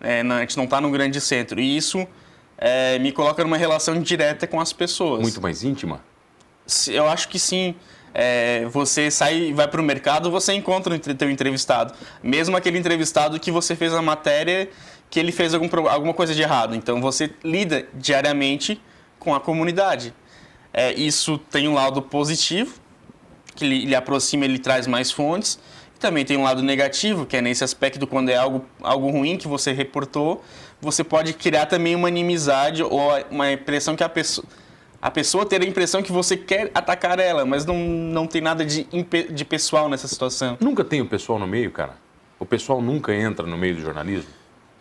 é, 0.00 0.20
a 0.20 0.40
gente 0.40 0.56
não 0.56 0.64
está 0.64 0.80
num 0.80 0.90
grande 0.90 1.20
centro. 1.20 1.60
E 1.60 1.76
isso 1.76 2.06
é, 2.58 2.98
me 2.98 3.12
coloca 3.12 3.42
numa 3.42 3.56
relação 3.56 4.00
direta 4.00 4.46
com 4.46 4.60
as 4.60 4.72
pessoas. 4.72 5.22
Muito 5.22 5.40
mais 5.40 5.62
íntima? 5.62 6.00
Eu 6.88 7.06
acho 7.08 7.28
que 7.28 7.38
sim. 7.38 7.74
É, 8.18 8.64
você 8.70 9.10
sai 9.10 9.52
vai 9.52 9.68
para 9.68 9.78
o 9.78 9.84
mercado, 9.84 10.30
você 10.30 10.54
encontra 10.54 10.94
o 10.94 10.98
teu 10.98 11.30
entrevistado. 11.30 11.92
Mesmo 12.22 12.56
aquele 12.56 12.78
entrevistado 12.78 13.38
que 13.38 13.50
você 13.50 13.76
fez 13.76 13.92
a 13.92 14.00
matéria 14.00 14.70
que 15.10 15.20
ele 15.20 15.30
fez 15.30 15.54
algum, 15.54 15.68
alguma 15.88 16.14
coisa 16.14 16.34
de 16.34 16.42
errado. 16.42 16.74
Então 16.74 17.00
você 17.00 17.30
lida 17.44 17.86
diariamente 17.94 18.80
com 19.18 19.34
a 19.34 19.40
comunidade. 19.40 20.14
É, 20.72 20.92
isso 20.94 21.38
tem 21.38 21.68
um 21.68 21.74
lado 21.74 22.02
positivo, 22.02 22.74
que 23.54 23.64
ele, 23.64 23.82
ele 23.82 23.94
aproxima, 23.94 24.44
ele 24.44 24.58
traz 24.58 24.86
mais 24.86 25.10
fontes 25.10 25.58
também 25.98 26.24
tem 26.24 26.36
um 26.36 26.42
lado 26.42 26.62
negativo, 26.62 27.26
que 27.26 27.36
é 27.36 27.40
nesse 27.40 27.64
aspecto, 27.64 28.06
quando 28.06 28.28
é 28.28 28.36
algo, 28.36 28.64
algo 28.82 29.10
ruim 29.10 29.36
que 29.36 29.48
você 29.48 29.72
reportou, 29.72 30.42
você 30.80 31.02
pode 31.02 31.32
criar 31.32 31.66
também 31.66 31.94
uma 31.94 32.08
inimizade 32.08 32.82
ou 32.82 33.00
uma 33.30 33.52
impressão 33.52 33.96
que 33.96 34.04
a 34.04 34.08
pessoa, 34.08 34.46
a 35.00 35.10
pessoa 35.10 35.46
ter 35.46 35.62
a 35.62 35.64
impressão 35.64 36.02
que 36.02 36.12
você 36.12 36.36
quer 36.36 36.70
atacar 36.74 37.18
ela, 37.18 37.44
mas 37.44 37.64
não, 37.64 37.78
não 37.78 38.26
tem 38.26 38.40
nada 38.40 38.64
de, 38.64 38.86
de 39.30 39.44
pessoal 39.44 39.88
nessa 39.88 40.08
situação. 40.08 40.56
Nunca 40.60 40.84
tem 40.84 41.00
o 41.00 41.06
pessoal 41.06 41.38
no 41.38 41.46
meio, 41.46 41.70
cara? 41.70 41.94
O 42.38 42.44
pessoal 42.44 42.82
nunca 42.82 43.14
entra 43.14 43.46
no 43.46 43.56
meio 43.56 43.76
do 43.76 43.80
jornalismo? 43.80 44.30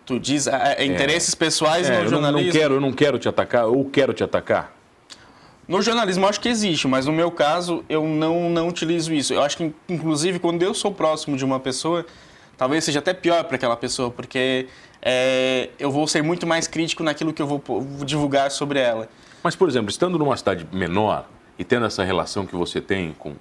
Tu 0.05 0.19
diz 0.19 0.47
a, 0.47 0.75
a 0.77 0.85
interesses 0.85 1.33
é. 1.33 1.37
pessoais 1.37 1.89
é, 1.89 1.97
no 1.97 2.03
eu 2.03 2.09
jornalismo? 2.09 2.39
Não, 2.39 2.53
não 2.53 2.61
quero, 2.61 2.73
eu 2.75 2.81
não 2.81 2.91
quero 2.91 3.17
te 3.17 3.27
atacar 3.27 3.65
ou 3.65 3.85
quero 3.85 4.13
te 4.13 4.23
atacar. 4.23 4.73
No 5.67 5.81
jornalismo 5.81 6.27
acho 6.27 6.39
que 6.39 6.49
existe, 6.49 6.87
mas 6.87 7.05
no 7.05 7.11
meu 7.11 7.31
caso 7.31 7.83
eu 7.89 8.05
não, 8.05 8.49
não 8.49 8.67
utilizo 8.67 9.13
isso. 9.13 9.33
Eu 9.33 9.41
acho 9.41 9.57
que, 9.57 9.73
inclusive, 9.89 10.37
quando 10.39 10.61
eu 10.61 10.73
sou 10.73 10.91
próximo 10.91 11.35
de 11.35 11.43
uma 11.43 11.59
pessoa, 11.59 12.05
talvez 12.57 12.83
seja 12.83 12.99
até 12.99 13.13
pior 13.13 13.43
para 13.45 13.55
aquela 13.55 13.75
pessoa, 13.75 14.11
porque 14.11 14.67
é, 15.01 15.69
eu 15.79 15.89
vou 15.89 16.07
ser 16.07 16.21
muito 16.21 16.45
mais 16.45 16.67
crítico 16.67 17.03
naquilo 17.03 17.33
que 17.33 17.41
eu 17.41 17.47
vou, 17.47 17.59
vou 17.59 18.05
divulgar 18.05 18.51
sobre 18.51 18.79
ela. 18.79 19.09
Mas, 19.43 19.55
por 19.55 19.67
exemplo, 19.67 19.89
estando 19.89 20.19
numa 20.19 20.37
cidade 20.37 20.67
menor 20.71 21.27
e 21.57 21.63
tendo 21.63 21.85
essa 21.85 22.03
relação 22.03 22.45
que 22.45 22.55
você 22.55 22.79
tem 22.79 23.13
com 23.13 23.33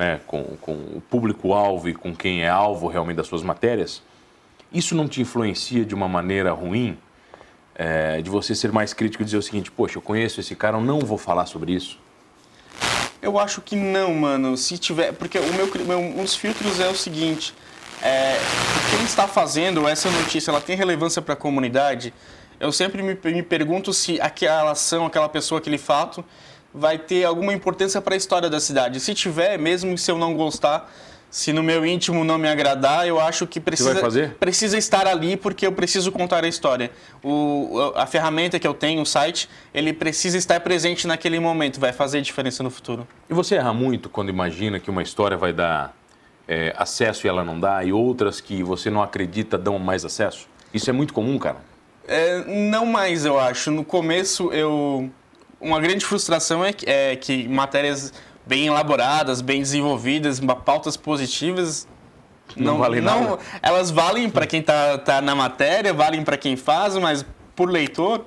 né, 0.00 0.18
com, 0.26 0.42
com 0.62 0.72
o 0.72 1.02
público-alvo 1.10 1.86
e 1.86 1.94
com 1.94 2.16
quem 2.16 2.42
é 2.42 2.48
alvo 2.48 2.88
realmente 2.88 3.18
das 3.18 3.26
suas 3.26 3.42
matérias, 3.42 4.02
isso 4.72 4.94
não 4.94 5.06
te 5.06 5.20
influencia 5.20 5.84
de 5.84 5.94
uma 5.94 6.08
maneira 6.08 6.52
ruim? 6.52 6.96
É, 7.82 8.20
de 8.20 8.28
você 8.28 8.54
ser 8.54 8.70
mais 8.72 8.92
crítico 8.92 9.22
e 9.22 9.24
dizer 9.24 9.38
o 9.38 9.42
seguinte, 9.42 9.70
poxa, 9.70 9.96
eu 9.96 10.02
conheço 10.02 10.38
esse 10.38 10.54
cara, 10.54 10.76
eu 10.76 10.82
não 10.82 11.00
vou 11.00 11.16
falar 11.16 11.46
sobre 11.46 11.72
isso? 11.72 11.98
Eu 13.22 13.38
acho 13.38 13.62
que 13.62 13.74
não, 13.74 14.12
mano. 14.12 14.54
Se 14.54 14.76
tiver. 14.76 15.12
Porque 15.12 15.38
o 15.38 15.52
meu, 15.54 15.70
meu 15.86 15.98
um 15.98 16.22
dos 16.22 16.34
filtros 16.34 16.78
é 16.78 16.88
o 16.88 16.94
seguinte. 16.94 17.54
É, 18.02 18.36
quem 18.90 19.02
está 19.04 19.26
fazendo 19.26 19.88
essa 19.88 20.10
notícia, 20.10 20.50
ela 20.50 20.60
tem 20.60 20.76
relevância 20.76 21.22
para 21.22 21.32
a 21.32 21.36
comunidade? 21.36 22.12
Eu 22.58 22.70
sempre 22.70 23.02
me, 23.02 23.18
me 23.32 23.42
pergunto 23.42 23.94
se 23.94 24.20
aquela 24.20 24.72
ação, 24.72 25.06
aquela 25.06 25.28
pessoa, 25.28 25.58
aquele 25.58 25.78
fato 25.78 26.22
vai 26.72 26.98
ter 26.98 27.24
alguma 27.24 27.52
importância 27.52 28.00
para 28.00 28.14
a 28.14 28.16
história 28.16 28.50
da 28.50 28.60
cidade. 28.60 29.00
Se 29.00 29.14
tiver, 29.14 29.58
mesmo 29.58 29.96
se 29.96 30.10
eu 30.10 30.18
não 30.18 30.34
gostar, 30.34 30.90
se 31.30 31.52
no 31.52 31.62
meu 31.62 31.86
íntimo 31.86 32.24
não 32.24 32.36
me 32.36 32.48
agradar, 32.48 33.06
eu 33.06 33.20
acho 33.20 33.46
que 33.46 33.60
precisa, 33.60 34.34
precisa 34.40 34.76
estar 34.76 35.06
ali 35.06 35.36
porque 35.36 35.64
eu 35.64 35.72
preciso 35.72 36.10
contar 36.10 36.44
a 36.44 36.48
história. 36.48 36.90
O, 37.22 37.92
a 37.94 38.04
ferramenta 38.04 38.58
que 38.58 38.66
eu 38.66 38.74
tenho, 38.74 39.00
o 39.00 39.06
site, 39.06 39.48
ele 39.72 39.92
precisa 39.92 40.36
estar 40.36 40.58
presente 40.60 41.06
naquele 41.06 41.38
momento, 41.38 41.78
vai 41.78 41.92
fazer 41.92 42.20
diferença 42.20 42.64
no 42.64 42.70
futuro. 42.70 43.06
E 43.28 43.34
você 43.34 43.54
erra 43.54 43.72
muito 43.72 44.08
quando 44.08 44.28
imagina 44.28 44.80
que 44.80 44.90
uma 44.90 45.02
história 45.02 45.36
vai 45.36 45.52
dar 45.52 45.94
é, 46.48 46.74
acesso 46.76 47.26
e 47.26 47.28
ela 47.28 47.44
não 47.44 47.60
dá, 47.60 47.84
e 47.84 47.92
outras 47.92 48.40
que 48.40 48.60
você 48.64 48.90
não 48.90 49.00
acredita 49.00 49.56
dão 49.56 49.78
mais 49.78 50.04
acesso? 50.04 50.48
Isso 50.74 50.90
é 50.90 50.92
muito 50.92 51.14
comum, 51.14 51.38
cara? 51.38 51.58
É, 52.08 52.44
não 52.70 52.84
mais, 52.84 53.24
eu 53.24 53.38
acho. 53.38 53.70
No 53.70 53.84
começo, 53.84 54.52
eu 54.52 55.08
uma 55.60 55.78
grande 55.78 56.04
frustração 56.04 56.64
é 56.64 56.72
que, 56.72 56.88
é 56.88 57.14
que 57.14 57.46
matérias 57.46 58.12
bem 58.50 58.66
elaboradas, 58.66 59.40
bem 59.40 59.60
desenvolvidas, 59.60 60.40
pautas 60.64 60.96
positivas. 60.96 61.86
Não, 62.56 62.72
não 62.72 62.78
vale 62.78 63.00
não, 63.00 63.22
nada. 63.22 63.38
Elas 63.62 63.92
valem 63.92 64.28
para 64.28 64.44
quem 64.44 64.58
está 64.58 64.98
tá 64.98 65.20
na 65.20 65.36
matéria, 65.36 65.94
valem 65.94 66.24
para 66.24 66.36
quem 66.36 66.56
faz, 66.56 66.96
mas 66.96 67.24
por 67.54 67.70
leitor 67.70 68.26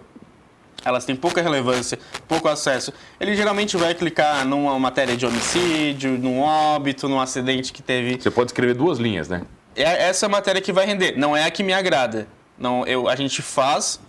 elas 0.85 1.03
têm 1.03 1.13
pouca 1.13 1.41
relevância, 1.41 1.99
pouco 2.25 2.47
acesso. 2.47 2.93
Ele 3.19 3.35
geralmente 3.35 3.75
vai 3.75 3.93
clicar 3.93 4.45
numa 4.45 4.79
matéria 4.79 5.17
de 5.17 5.25
homicídio, 5.25 6.17
num 6.17 6.39
óbito, 6.39 7.09
num 7.09 7.19
acidente 7.19 7.73
que 7.73 7.83
teve. 7.83 8.21
Você 8.21 8.31
pode 8.31 8.51
escrever 8.51 8.75
duas 8.75 8.99
linhas, 8.99 9.27
né? 9.27 9.41
É 9.75 10.07
essa 10.07 10.29
matéria 10.29 10.61
que 10.61 10.71
vai 10.71 10.85
render. 10.85 11.17
Não 11.17 11.35
é 11.35 11.43
a 11.43 11.51
que 11.51 11.63
me 11.63 11.73
agrada. 11.73 12.27
Não, 12.57 12.85
eu, 12.85 13.09
a 13.09 13.15
gente 13.17 13.41
faz 13.41 13.99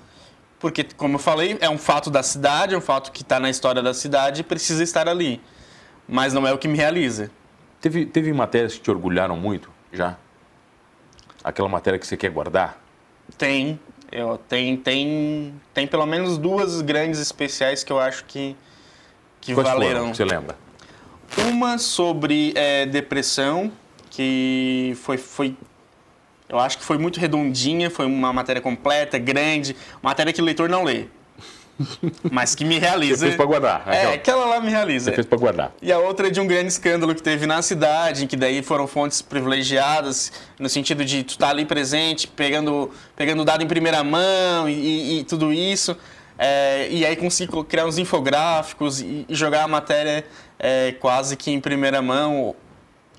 porque, 0.60 0.84
como 0.96 1.16
eu 1.16 1.18
falei, 1.18 1.58
é 1.60 1.68
um 1.68 1.76
fato 1.76 2.08
da 2.08 2.22
cidade, 2.22 2.74
é 2.74 2.78
um 2.78 2.80
fato 2.80 3.10
que 3.12 3.22
está 3.22 3.38
na 3.40 3.50
história 3.50 3.82
da 3.82 3.92
cidade 3.92 4.40
e 4.40 4.44
precisa 4.44 4.82
estar 4.82 5.08
ali 5.08 5.40
mas 6.08 6.32
não 6.32 6.46
é 6.46 6.52
o 6.52 6.58
que 6.58 6.68
me 6.68 6.76
realiza. 6.76 7.30
Teve, 7.80 8.06
teve 8.06 8.32
matérias 8.32 8.74
que 8.74 8.80
te 8.80 8.90
orgulharam 8.90 9.36
muito 9.36 9.70
já? 9.92 10.16
Aquela 11.42 11.68
matéria 11.68 11.98
que 11.98 12.06
você 12.06 12.16
quer 12.16 12.30
guardar? 12.30 12.80
Tem. 13.36 13.78
Eu, 14.10 14.38
tem, 14.38 14.76
tem, 14.76 15.54
tem 15.72 15.86
pelo 15.86 16.06
menos 16.06 16.38
duas 16.38 16.80
grandes 16.80 17.20
especiais 17.20 17.82
que 17.82 17.92
eu 17.92 17.98
acho 17.98 18.24
que, 18.26 18.56
que 19.40 19.54
Quais 19.54 19.68
valeram. 19.68 20.00
Foram, 20.00 20.14
você 20.14 20.24
lembra? 20.24 20.56
Uma 21.48 21.78
sobre 21.78 22.52
é, 22.54 22.86
depressão, 22.86 23.72
que 24.10 24.96
foi, 25.02 25.18
foi. 25.18 25.56
Eu 26.48 26.58
acho 26.58 26.78
que 26.78 26.84
foi 26.84 26.96
muito 26.96 27.18
redondinha, 27.18 27.90
foi 27.90 28.06
uma 28.06 28.32
matéria 28.32 28.62
completa, 28.62 29.18
grande, 29.18 29.74
matéria 30.00 30.32
que 30.32 30.40
o 30.40 30.44
leitor 30.44 30.68
não 30.68 30.84
lê. 30.84 31.06
Mas 32.30 32.54
que 32.54 32.64
me 32.64 32.78
realiza. 32.78 33.18
Você 33.18 33.24
fez 33.26 33.36
pra 33.36 33.44
guardar. 33.44 33.82
É, 33.86 33.98
aquela, 33.98 34.14
aquela 34.14 34.44
lá 34.46 34.60
me 34.60 34.70
realiza. 34.70 35.10
Você 35.10 35.14
fez 35.14 35.26
pra 35.26 35.38
guardar. 35.38 35.72
E 35.82 35.92
a 35.92 35.98
outra 35.98 36.28
é 36.28 36.30
de 36.30 36.40
um 36.40 36.46
grande 36.46 36.68
escândalo 36.68 37.14
que 37.14 37.22
teve 37.22 37.46
na 37.46 37.62
cidade, 37.62 38.24
em 38.24 38.26
que 38.26 38.36
daí 38.36 38.62
foram 38.62 38.86
fontes 38.86 39.20
privilegiadas, 39.20 40.32
no 40.58 40.68
sentido 40.68 41.04
de 41.04 41.24
tu 41.24 41.30
estar 41.30 41.46
tá 41.46 41.52
ali 41.52 41.64
presente, 41.64 42.28
pegando, 42.28 42.90
pegando 43.16 43.44
dado 43.44 43.62
em 43.62 43.66
primeira 43.66 44.02
mão 44.04 44.68
e, 44.68 44.72
e, 44.72 45.20
e 45.20 45.24
tudo 45.24 45.52
isso. 45.52 45.96
É, 46.38 46.88
e 46.90 47.06
aí 47.06 47.16
consegui 47.16 47.52
criar 47.64 47.86
uns 47.86 47.98
infográficos 47.98 49.00
e, 49.00 49.24
e 49.28 49.34
jogar 49.34 49.64
a 49.64 49.68
matéria 49.68 50.24
é, 50.58 50.92
quase 50.92 51.36
que 51.36 51.50
em 51.50 51.60
primeira 51.60 52.02
mão, 52.02 52.54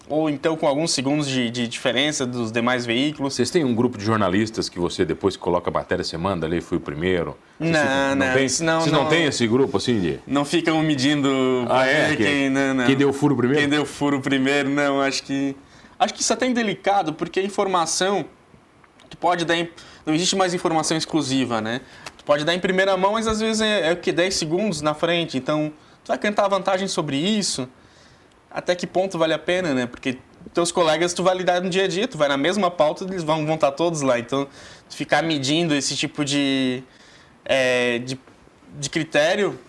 ou 0.08 0.30
então 0.30 0.56
com 0.56 0.68
alguns 0.68 0.92
segundos 0.92 1.28
de, 1.28 1.50
de, 1.50 1.68
diferença 1.68 2.26
dos 2.26 2.52
demais 2.52 2.86
veículos. 2.86 3.34
Vocês 3.34 3.50
têm 3.50 3.64
um 3.64 3.74
grupo 3.74 3.98
de 3.98 4.06
jornalistas 4.06 4.70
que 4.70 4.80
você, 4.80 5.04
depois 5.04 5.36
que 5.36 5.42
coloca 5.42 5.70
a 5.70 5.74
matéria, 5.74 6.04
você 6.04 6.18
manda 6.18 6.46
ali, 6.46 6.62
fui 6.62 6.78
o 6.78 6.82
primeiro? 6.82 7.36
Vocês 7.60 7.72
não, 7.72 7.80
ficam, 7.80 7.96
não, 7.98 8.16
não, 8.16 8.34
tem, 8.34 8.36
não, 8.36 8.82
Vocês 8.82 8.92
não, 8.92 9.04
não 9.04 9.10
têm 9.10 9.26
esse 9.26 9.48
grupo 9.48 9.78
assim 9.78 10.00
de... 10.00 10.20
Não 10.28 10.46
ficam 10.46 10.82
medindo 10.84 11.30
ah, 11.70 11.86
é? 11.86 12.16
quem, 12.16 12.18
quem, 12.18 12.50
não, 12.50 12.74
não. 12.74 12.86
quem 12.86 12.96
deu 12.96 13.12
furo 13.12 13.36
primeiro? 13.36 13.62
Quem 13.62 13.70
deu 13.70 13.86
furo 13.86 14.22
primeiro, 14.22 14.70
não, 14.70 15.02
acho 15.02 15.24
que... 15.24 15.56
Acho 15.98 16.14
que 16.14 16.22
isso 16.22 16.34
é 16.34 16.36
até 16.36 16.50
delicado, 16.50 17.14
porque 17.14 17.40
a 17.40 17.44
informação, 17.44 18.26
tu 19.10 19.18
pode 19.18 19.44
dar... 19.44 19.56
Em, 19.56 19.70
não 20.06 20.14
existe 20.14 20.36
mais 20.36 20.54
informação 20.54 20.96
exclusiva, 20.96 21.62
né? 21.62 21.82
Tu 22.18 22.24
pode 22.26 22.44
dar 22.44 22.54
em 22.54 22.60
primeira 22.60 22.96
mão, 22.96 23.14
mas 23.14 23.28
às 23.28 23.40
vezes 23.40 23.62
é, 23.62 23.90
é 23.90 23.94
o 23.94 23.98
que? 23.98 24.12
10 24.12 24.36
segundos 24.36 24.82
na 24.82 24.94
frente, 24.94 25.38
então... 25.38 25.72
Tu 26.04 26.10
vai 26.10 26.20
cantar 26.20 26.48
vantagem 26.48 26.88
sobre 26.88 27.18
isso 27.18 27.68
até 28.56 28.74
que 28.74 28.88
ponto 28.88 29.18
vale 29.20 29.34
a 29.34 29.40
pena, 29.40 29.74
né? 29.74 29.86
Porque 29.86 30.18
teus 30.54 30.72
colegas 30.72 31.14
tu 31.14 31.22
vai 31.22 31.36
lidar 31.36 31.62
no 31.62 31.70
dia 31.70 31.84
a 31.84 31.88
dia, 31.88 32.08
tu 32.08 32.18
vai 32.18 32.30
na 32.30 32.38
mesma 32.38 32.72
pauta, 32.72 33.04
eles 33.04 33.22
vão, 33.22 33.46
vão 33.46 33.56
estar 33.56 33.74
todos 33.74 34.02
lá. 34.02 34.18
Então, 34.18 34.48
ficar 34.90 35.22
medindo 35.22 35.76
esse 35.76 35.94
tipo 35.94 36.24
de, 36.24 36.82
é, 37.44 38.00
de, 38.00 38.18
de 38.80 38.90
critério 38.90 39.60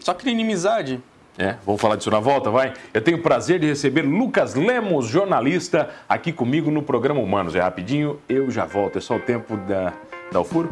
só 0.00 0.12
cria 0.12 0.32
inimizade. 0.32 1.00
É, 1.38 1.54
vamos 1.64 1.80
falar 1.80 1.94
disso 1.94 2.10
na 2.10 2.18
volta, 2.18 2.50
vai? 2.50 2.74
Eu 2.92 3.00
tenho 3.00 3.18
o 3.18 3.22
prazer 3.22 3.60
de 3.60 3.68
receber 3.68 4.02
Lucas 4.02 4.56
Lemos, 4.56 5.06
jornalista, 5.06 5.88
aqui 6.08 6.32
comigo 6.32 6.68
no 6.72 6.82
programa 6.82 7.20
Humanos. 7.20 7.54
É 7.54 7.60
rapidinho, 7.60 8.20
eu 8.28 8.50
já 8.50 8.64
volto. 8.64 8.98
É 8.98 9.00
só 9.00 9.14
o 9.14 9.20
tempo 9.20 9.56
da, 9.58 9.92
da 10.32 10.40
o 10.40 10.44
furo? 10.44 10.68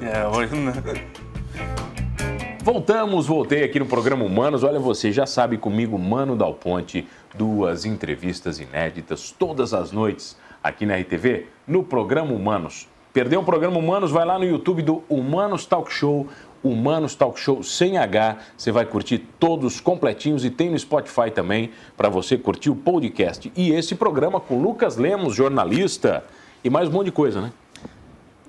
É, 0.00 0.24
hoje 0.28 0.54
não. 0.54 0.72
Voltamos, 2.70 3.26
voltei 3.26 3.64
aqui 3.64 3.78
no 3.78 3.86
programa 3.86 4.26
Humanos. 4.26 4.62
Olha, 4.62 4.78
você 4.78 5.10
já 5.10 5.24
sabe 5.24 5.56
comigo, 5.56 5.98
Mano 5.98 6.36
Dal 6.36 6.52
Ponte, 6.52 7.08
duas 7.34 7.86
entrevistas 7.86 8.60
inéditas 8.60 9.30
todas 9.30 9.72
as 9.72 9.90
noites 9.90 10.36
aqui 10.62 10.84
na 10.84 10.94
RTV, 10.94 11.46
no 11.66 11.82
programa 11.82 12.34
Humanos. 12.34 12.86
Perdeu 13.10 13.40
o 13.40 13.42
programa 13.42 13.78
Humanos? 13.78 14.10
Vai 14.10 14.26
lá 14.26 14.38
no 14.38 14.44
YouTube 14.44 14.82
do 14.82 15.02
Humanos 15.08 15.64
Talk 15.64 15.90
Show, 15.90 16.26
Humanos 16.62 17.14
Talk 17.14 17.40
Show 17.40 17.62
sem 17.62 17.96
H. 17.96 18.36
Você 18.54 18.70
vai 18.70 18.84
curtir 18.84 19.16
todos 19.40 19.80
completinhos 19.80 20.44
e 20.44 20.50
tem 20.50 20.68
no 20.68 20.78
Spotify 20.78 21.30
também 21.34 21.70
para 21.96 22.10
você 22.10 22.36
curtir 22.36 22.68
o 22.68 22.76
podcast. 22.76 23.50
E 23.56 23.70
esse 23.70 23.94
programa 23.94 24.40
com 24.40 24.60
Lucas 24.60 24.98
Lemos, 24.98 25.34
jornalista, 25.34 26.22
e 26.62 26.68
mais 26.68 26.90
um 26.90 26.92
monte 26.92 27.06
de 27.06 27.12
coisa, 27.12 27.40
né? 27.40 27.50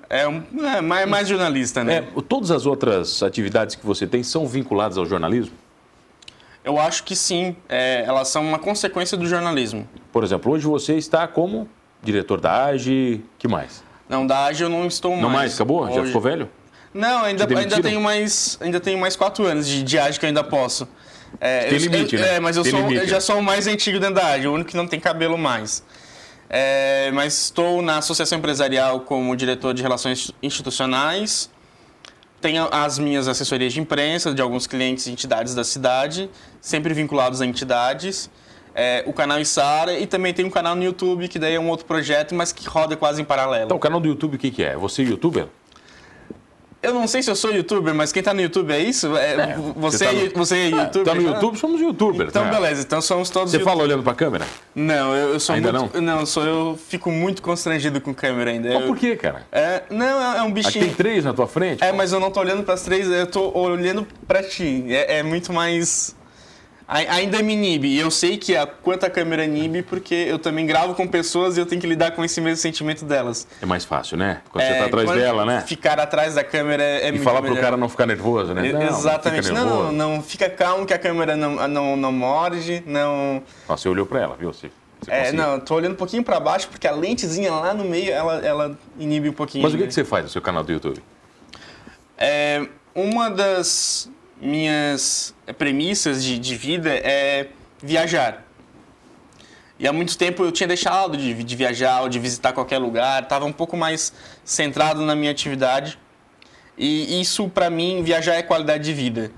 É, 0.09 0.27
um, 0.27 0.43
é 0.65 0.81
mais, 0.81 1.07
mais, 1.07 1.27
jornalista, 1.27 1.83
né? 1.83 1.97
É, 1.97 2.21
todas 2.27 2.49
as 2.49 2.65
outras 2.65 3.21
atividades 3.21 3.75
que 3.75 3.85
você 3.85 4.07
tem 4.07 4.23
são 4.23 4.47
vinculadas 4.47 4.97
ao 4.97 5.05
jornalismo? 5.05 5.53
Eu 6.63 6.79
acho 6.79 7.03
que 7.03 7.15
sim. 7.15 7.55
É, 7.69 8.03
elas 8.05 8.27
são 8.27 8.43
uma 8.43 8.57
consequência 8.57 9.15
do 9.15 9.27
jornalismo. 9.27 9.87
Por 10.11 10.23
exemplo, 10.23 10.51
hoje 10.51 10.65
você 10.65 10.95
está 10.95 11.27
como 11.27 11.69
diretor 12.01 12.41
da 12.41 12.65
AGE, 12.65 13.23
que 13.37 13.47
mais? 13.47 13.83
Não, 14.07 14.25
da 14.25 14.45
AGE 14.45 14.63
eu 14.63 14.69
não 14.69 14.87
estou 14.87 15.11
mais. 15.11 15.21
Não 15.21 15.29
mais? 15.29 15.55
Acabou? 15.55 15.83
Hoje. 15.83 15.95
Já 15.95 16.05
ficou 16.05 16.21
velho? 16.21 16.49
Não, 16.91 17.23
ainda, 17.23 17.45
ainda 17.45 17.81
tenho 17.81 18.01
mais 18.01 18.57
ainda 18.59 18.79
tenho 18.79 18.97
mais 18.97 19.15
quatro 19.15 19.45
anos 19.45 19.67
de, 19.67 19.83
de 19.83 19.99
AGE 19.99 20.19
que 20.19 20.25
eu 20.25 20.27
ainda 20.27 20.43
posso. 20.43 20.87
É, 21.39 21.65
tem 21.65 21.73
eu, 21.73 21.83
limite, 21.83 22.15
eu, 22.15 22.21
né? 22.21 22.35
É, 22.35 22.39
mas 22.39 22.57
eu, 22.57 22.65
sou, 22.65 22.91
eu 22.91 23.07
já 23.07 23.21
sou 23.21 23.37
o 23.37 23.43
mais 23.43 23.67
antigo 23.67 23.99
dentro 23.99 24.15
da 24.15 24.29
AGE, 24.29 24.47
o 24.47 24.53
único 24.53 24.71
que 24.71 24.77
não 24.77 24.87
tem 24.87 24.99
cabelo 24.99 25.37
mais. 25.37 25.83
É, 26.49 27.11
mas 27.11 27.43
estou 27.43 27.81
na 27.81 27.99
Associação 27.99 28.39
Empresarial 28.39 29.01
como 29.01 29.35
diretor 29.35 29.73
de 29.73 29.83
Relações 29.83 30.31
Institucionais. 30.41 31.49
Tenho 32.41 32.67
as 32.71 32.97
minhas 32.97 33.27
assessorias 33.27 33.73
de 33.73 33.79
imprensa 33.79 34.33
de 34.33 34.41
alguns 34.41 34.65
clientes 34.65 35.05
e 35.05 35.11
entidades 35.11 35.53
da 35.53 35.63
cidade, 35.63 36.29
sempre 36.59 36.93
vinculados 36.93 37.41
a 37.41 37.45
entidades. 37.45 38.29
É, 38.73 39.03
o 39.05 39.13
canal 39.13 39.39
Isara 39.39 39.99
e 39.99 40.07
também 40.07 40.33
tem 40.33 40.45
um 40.45 40.49
canal 40.49 40.75
no 40.75 40.83
YouTube, 40.83 41.27
que 41.27 41.37
daí 41.37 41.55
é 41.55 41.59
um 41.59 41.69
outro 41.69 41.85
projeto, 41.85 42.33
mas 42.33 42.51
que 42.51 42.67
roda 42.67 42.95
quase 42.95 43.21
em 43.21 43.25
paralelo. 43.25 43.65
Então, 43.65 43.77
o 43.77 43.79
canal 43.79 43.99
do 43.99 44.07
YouTube 44.07 44.35
o 44.35 44.39
que, 44.39 44.49
que 44.51 44.63
é? 44.63 44.75
Você 44.77 45.01
é 45.01 45.05
youtuber? 45.05 45.47
Eu 46.81 46.93
não 46.93 47.07
sei 47.07 47.21
se 47.21 47.29
eu 47.29 47.35
sou 47.35 47.51
youtuber, 47.51 47.93
mas 47.93 48.11
quem 48.11 48.23
tá 48.23 48.33
no 48.33 48.39
YouTube 48.41 48.71
é 48.71 48.79
isso? 48.79 49.15
É, 49.17 49.33
é, 49.33 49.55
você, 49.75 50.05
tá 50.05 50.13
é, 50.13 50.29
você 50.29 50.55
é 50.55 50.69
youtuber? 50.69 51.03
Tá 51.03 51.15
no 51.15 51.21
YouTube, 51.21 51.57
somos 51.57 51.81
youtubers. 51.81 52.29
Então, 52.29 52.45
né? 52.45 52.51
beleza. 52.51 52.81
Então 52.81 53.01
somos 53.01 53.29
todos 53.29 53.51
Você 53.51 53.59
fala 53.59 53.83
olhando 53.83 54.01
pra 54.01 54.13
câmera? 54.13 54.45
Não, 54.73 55.13
eu, 55.13 55.33
eu 55.33 55.39
sou 55.41 55.55
ainda 55.55 55.73
muito... 55.73 56.01
não? 56.01 56.19
Não, 56.19 56.25
sou, 56.25 56.45
eu 56.45 56.79
fico 56.87 57.11
muito 57.11 57.41
constrangido 57.41 57.99
com 57.99 58.13
câmera 58.13 58.51
ainda. 58.51 58.69
Mas 58.69 58.81
eu, 58.81 58.87
por 58.87 58.97
quê, 58.97 59.17
cara? 59.17 59.45
É, 59.51 59.83
não, 59.89 60.37
é, 60.37 60.41
um 60.41 60.51
bichinho. 60.51 60.69
Aqui 60.69 60.79
tem 60.79 60.95
três 60.95 61.25
na 61.25 61.33
tua 61.33 61.47
frente? 61.47 61.83
É, 61.83 61.91
pô. 61.91 61.97
mas 61.97 62.13
eu 62.13 62.19
não 62.19 62.31
tô 62.31 62.39
olhando 62.39 62.63
pras 62.63 62.81
três, 62.81 63.09
eu 63.09 63.27
tô 63.27 63.51
olhando 63.57 64.07
pra 64.25 64.41
ti. 64.41 64.85
É, 64.87 65.17
é 65.19 65.23
muito 65.23 65.51
mais... 65.51 66.15
Ainda 66.91 67.43
me 67.43 67.53
inibe. 67.53 67.87
E 67.87 67.99
eu 67.99 68.09
sei 68.09 68.35
que 68.35 68.55
a 68.55 68.65
quanto 68.65 69.05
a 69.05 69.11
câmera 69.11 69.45
inibe, 69.45 69.83
porque 69.83 70.15
eu 70.15 70.39
também 70.39 70.65
gravo 70.65 70.95
com 70.95 71.07
pessoas 71.07 71.55
e 71.55 71.59
eu 71.59 71.65
tenho 71.67 71.79
que 71.79 71.85
lidar 71.85 72.11
com 72.11 72.25
esse 72.25 72.41
mesmo 72.41 72.57
sentimento 72.57 73.05
delas. 73.05 73.47
É 73.61 73.65
mais 73.67 73.85
fácil, 73.85 74.17
né? 74.17 74.41
Quando 74.51 74.63
é, 74.63 74.73
você 74.73 74.79
tá 74.79 74.85
atrás 74.85 75.11
dela, 75.11 75.45
né? 75.45 75.61
Ficar 75.67 75.99
atrás 75.99 76.33
da 76.33 76.43
câmera 76.43 76.81
é, 76.81 77.09
é 77.09 77.11
E 77.13 77.19
falar 77.19 77.43
pro 77.43 77.55
cara 77.57 77.77
não 77.77 77.87
ficar 77.87 78.07
nervoso, 78.07 78.55
né? 78.55 78.71
Não, 78.71 78.81
Exatamente. 78.81 79.51
Não, 79.51 79.65
não, 79.65 79.91
não, 79.91 80.15
não, 80.15 80.23
fica 80.23 80.49
calmo 80.49 80.83
que 80.83 80.93
a 80.93 80.97
câmera 80.97 81.35
não, 81.35 81.67
não, 81.67 81.95
não 81.95 82.11
morde, 82.11 82.81
não... 82.87 83.43
Você 83.67 83.87
olhou 83.87 84.07
pra 84.07 84.21
ela, 84.21 84.35
viu? 84.35 84.51
Você, 84.51 84.71
você 84.99 85.11
é, 85.11 85.31
não, 85.31 85.59
tô 85.59 85.75
olhando 85.75 85.93
um 85.93 85.97
pouquinho 85.97 86.23
para 86.23 86.39
baixo, 86.39 86.67
porque 86.69 86.87
a 86.87 86.91
lentezinha 86.91 87.51
lá 87.51 87.71
no 87.71 87.85
meio, 87.85 88.11
ela, 88.11 88.39
ela 88.43 88.79
inibe 88.97 89.29
um 89.29 89.33
pouquinho. 89.33 89.61
Mas 89.61 89.73
o 89.73 89.77
que, 89.77 89.83
né? 89.83 89.87
que 89.87 89.93
você 89.93 90.03
faz 90.03 90.23
no 90.23 90.29
seu 90.31 90.41
canal 90.41 90.63
do 90.63 90.71
YouTube? 90.71 91.03
É, 92.17 92.65
uma 92.95 93.29
das 93.29 94.09
minhas 94.41 95.33
premissas 95.57 96.23
de, 96.23 96.39
de 96.39 96.55
vida 96.55 96.89
é 96.91 97.47
viajar. 97.81 98.45
E 99.77 99.87
há 99.87 99.93
muito 99.93 100.17
tempo 100.17 100.43
eu 100.43 100.51
tinha 100.51 100.67
deixado 100.67 101.15
de, 101.15 101.33
de 101.43 101.55
viajar 101.55 102.01
ou 102.01 102.09
de 102.09 102.19
visitar 102.19 102.51
qualquer 102.51 102.79
lugar, 102.79 103.23
estava 103.23 103.45
um 103.45 103.53
pouco 103.53 103.77
mais 103.77 104.11
centrado 104.43 105.01
na 105.01 105.15
minha 105.15 105.31
atividade. 105.31 105.97
E 106.77 107.19
isso, 107.19 107.49
para 107.49 107.69
mim, 107.69 108.03
viajar 108.03 108.35
é 108.35 108.41
qualidade 108.41 108.83
de 108.83 108.93
vida, 108.93 109.31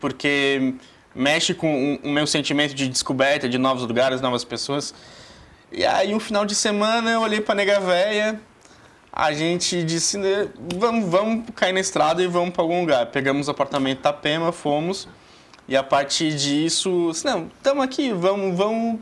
porque 0.00 0.74
mexe 1.14 1.54
com 1.54 1.98
o 2.02 2.08
meu 2.08 2.26
sentimento 2.26 2.74
de 2.74 2.88
descoberta 2.88 3.48
de 3.48 3.58
novos 3.58 3.84
lugares, 3.84 4.20
novas 4.20 4.44
pessoas. 4.44 4.94
E 5.70 5.84
aí, 5.84 6.14
um 6.14 6.20
final 6.20 6.44
de 6.44 6.54
semana, 6.54 7.10
eu 7.10 7.20
olhei 7.20 7.40
para 7.40 7.54
Nega 7.54 7.80
Véia, 7.80 8.40
a 9.16 9.32
gente 9.32 9.84
disse, 9.84 10.18
né, 10.18 10.48
vamos, 10.76 11.08
vamos 11.08 11.44
cair 11.54 11.72
na 11.72 11.78
estrada 11.78 12.20
e 12.20 12.26
vamos 12.26 12.50
para 12.50 12.64
algum 12.64 12.80
lugar. 12.80 13.06
Pegamos 13.06 13.46
o 13.46 13.52
apartamento 13.52 14.00
Tapema, 14.00 14.50
fomos. 14.50 15.06
E 15.68 15.76
a 15.76 15.84
partir 15.84 16.34
disso, 16.34 17.10
assim, 17.10 17.28
não, 17.28 17.46
estamos 17.56 17.84
aqui, 17.84 18.12
vamos, 18.12 18.56
vamos 18.56 19.00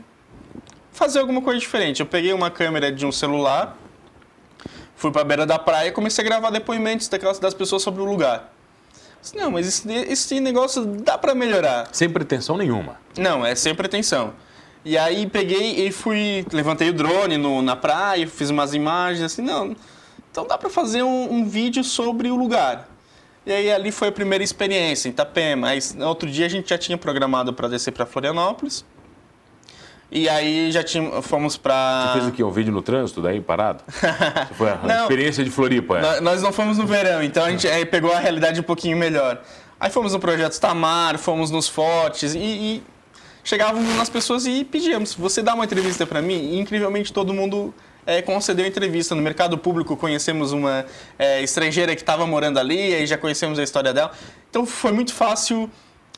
fazer 0.91 1.17
alguma 1.17 1.41
coisa 1.41 1.59
diferente. 1.59 1.99
Eu 1.99 2.05
peguei 2.05 2.31
uma 2.31 2.51
câmera 2.51 2.91
de 2.91 3.07
um 3.07 3.11
celular, 3.11 3.75
fui 4.95 5.09
para 5.09 5.21
a 5.21 5.25
beira 5.25 5.45
da 5.47 5.57
praia 5.57 5.87
e 5.87 5.91
comecei 5.91 6.23
a 6.23 6.27
gravar 6.27 6.51
depoimentos 6.51 7.07
daquelas, 7.07 7.39
das 7.39 7.55
pessoas 7.55 7.81
sobre 7.81 8.03
o 8.03 8.05
lugar. 8.05 8.53
Disse, 9.19 9.35
não, 9.35 9.49
mas 9.49 9.67
esse, 9.67 9.91
esse 9.91 10.39
negócio 10.39 10.85
dá 10.85 11.17
para 11.17 11.33
melhorar. 11.33 11.89
Sem 11.91 12.07
pretensão 12.07 12.55
nenhuma. 12.55 12.97
Não, 13.17 13.43
é 13.43 13.55
sem 13.55 13.73
pretensão. 13.73 14.35
E 14.85 14.95
aí 14.95 15.25
peguei 15.25 15.87
e 15.87 15.91
fui, 15.91 16.45
levantei 16.51 16.91
o 16.91 16.93
drone 16.93 17.35
no, 17.35 17.63
na 17.63 17.75
praia, 17.75 18.27
fiz 18.27 18.51
umas 18.51 18.75
imagens, 18.75 19.23
assim, 19.23 19.41
não, 19.41 19.75
então 20.33 20.47
dá 20.47 20.57
para 20.57 20.67
fazer 20.67 21.03
um, 21.03 21.31
um 21.31 21.45
vídeo 21.45 21.83
sobre 21.83 22.27
o 22.31 22.35
lugar. 22.35 22.89
E 23.45 23.51
aí 23.51 23.71
ali 23.71 23.91
foi 23.91 24.07
a 24.07 24.11
primeira 24.11 24.43
experiência, 24.43 25.07
em 25.07 25.11
Itapema. 25.11 25.67
Aí 25.67 25.79
outro 25.99 26.27
dia 26.27 26.47
a 26.47 26.49
gente 26.49 26.71
já 26.71 26.77
tinha 26.77 26.97
programado 26.97 27.53
para 27.53 27.67
descer 27.67 27.91
para 27.91 28.03
Florianópolis. 28.03 28.83
E 30.11 30.27
aí 30.27 30.71
já 30.71 30.81
tinha, 30.83 31.21
fomos 31.21 31.55
para. 31.55 32.07
Você 32.07 32.13
fez 32.13 32.27
o 32.29 32.31
quê? 32.31 32.43
Um 32.43 32.49
vídeo 32.49 32.73
no 32.73 32.81
trânsito 32.81 33.21
daí, 33.21 33.41
parado? 33.41 33.83
foi 34.57 34.71
a 34.71 34.77
não, 34.77 35.01
experiência 35.03 35.43
de 35.43 35.51
Floripa. 35.51 35.99
É. 35.99 36.19
Nós 36.19 36.41
não 36.41 36.51
fomos 36.51 36.79
no 36.79 36.87
verão, 36.87 37.21
então 37.21 37.45
a 37.45 37.51
gente 37.51 37.67
aí 37.67 37.85
pegou 37.85 38.11
a 38.11 38.17
realidade 38.17 38.59
um 38.59 38.63
pouquinho 38.63 38.97
melhor. 38.97 39.39
Aí 39.79 39.91
fomos 39.91 40.13
no 40.13 40.19
projeto 40.19 40.59
Tamar, 40.59 41.19
fomos 41.19 41.51
nos 41.51 41.67
fortes 41.67 42.33
e, 42.33 42.39
e 42.39 42.83
chegávamos 43.43 43.95
nas 43.95 44.09
pessoas 44.09 44.47
e 44.47 44.65
pedíamos: 44.65 45.13
você 45.13 45.43
dá 45.43 45.53
uma 45.53 45.65
entrevista 45.65 46.07
para 46.07 46.23
mim? 46.23 46.53
E 46.53 46.59
incrivelmente 46.59 47.13
todo 47.13 47.31
mundo 47.31 47.71
é, 48.05 48.21
concedeu 48.21 48.65
entrevista 48.65 49.15
no 49.15 49.21
mercado 49.21 49.57
público. 49.57 49.95
Conhecemos 49.95 50.51
uma 50.51 50.85
é, 51.17 51.41
estrangeira 51.41 51.95
que 51.95 52.01
estava 52.01 52.25
morando 52.25 52.59
ali, 52.59 52.93
aí 52.93 53.07
já 53.07 53.17
conhecemos 53.17 53.59
a 53.59 53.63
história 53.63 53.93
dela. 53.93 54.11
Então 54.49 54.65
foi 54.65 54.91
muito 54.91 55.13
fácil. 55.13 55.69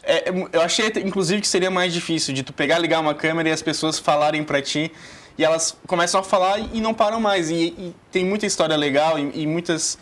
É, 0.03 0.25
eu 0.51 0.61
achei, 0.61 0.91
inclusive, 1.03 1.41
que 1.41 1.47
seria 1.47 1.71
mais 1.71 1.93
difícil 1.93 2.33
de 2.33 2.43
tu 2.43 2.53
pegar, 2.53 2.77
ligar 2.79 2.99
uma 2.99 3.13
câmera 3.13 3.49
e 3.49 3.51
as 3.51 3.61
pessoas 3.61 3.97
falarem 3.97 4.43
para 4.43 4.61
ti. 4.61 4.91
E 5.37 5.43
elas 5.43 5.77
começam 5.85 6.19
a 6.19 6.23
falar 6.23 6.59
e 6.59 6.79
não 6.79 6.93
param 6.93 7.19
mais. 7.19 7.49
E, 7.49 7.55
e 7.55 7.95
tem 8.11 8.23
muita 8.23 8.45
história 8.45 8.75
legal 8.75 9.19
e, 9.19 9.41
e 9.41 9.47
muitas 9.47 9.97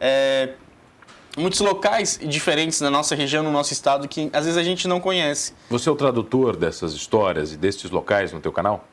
é, 0.00 0.50
muitos 1.36 1.60
locais 1.60 2.18
diferentes 2.22 2.80
na 2.80 2.90
nossa 2.90 3.14
região, 3.14 3.42
no 3.42 3.52
nosso 3.52 3.72
estado, 3.72 4.08
que 4.08 4.30
às 4.32 4.44
vezes 4.44 4.58
a 4.58 4.64
gente 4.64 4.88
não 4.88 5.00
conhece. 5.00 5.52
Você 5.68 5.88
é 5.88 5.92
o 5.92 5.96
tradutor 5.96 6.56
dessas 6.56 6.94
histórias 6.94 7.52
e 7.52 7.56
destes 7.56 7.90
locais 7.90 8.32
no 8.32 8.40
teu 8.40 8.52
canal? 8.52 8.84